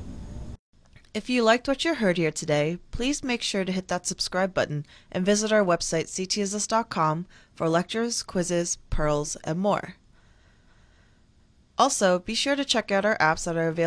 If 1.16 1.28
you 1.28 1.42
liked 1.42 1.68
what 1.68 1.84
you 1.84 1.96
heard 1.96 2.18
here 2.18 2.30
today, 2.30 2.78
please 2.92 3.24
make 3.24 3.42
sure 3.42 3.66
to 3.66 3.72
hit 3.72 3.88
that 3.88 4.06
subscribe 4.06 4.54
button 4.54 4.86
and 5.12 5.26
visit 5.26 5.52
our 5.52 5.66
website 5.66 6.06
ctisus.com 6.06 7.26
for 7.56 7.68
lectures, 7.68 8.22
quizzes, 8.22 8.78
pearls, 8.92 9.36
and 9.44 9.58
more. 9.58 9.96
Also, 11.80 12.20
be 12.20 12.36
sure 12.36 12.56
to 12.56 12.64
check 12.64 12.92
out 12.92 13.06
our 13.06 13.18
apps 13.18 13.46
that 13.46 13.58
are 13.58 13.70
available 13.70 13.86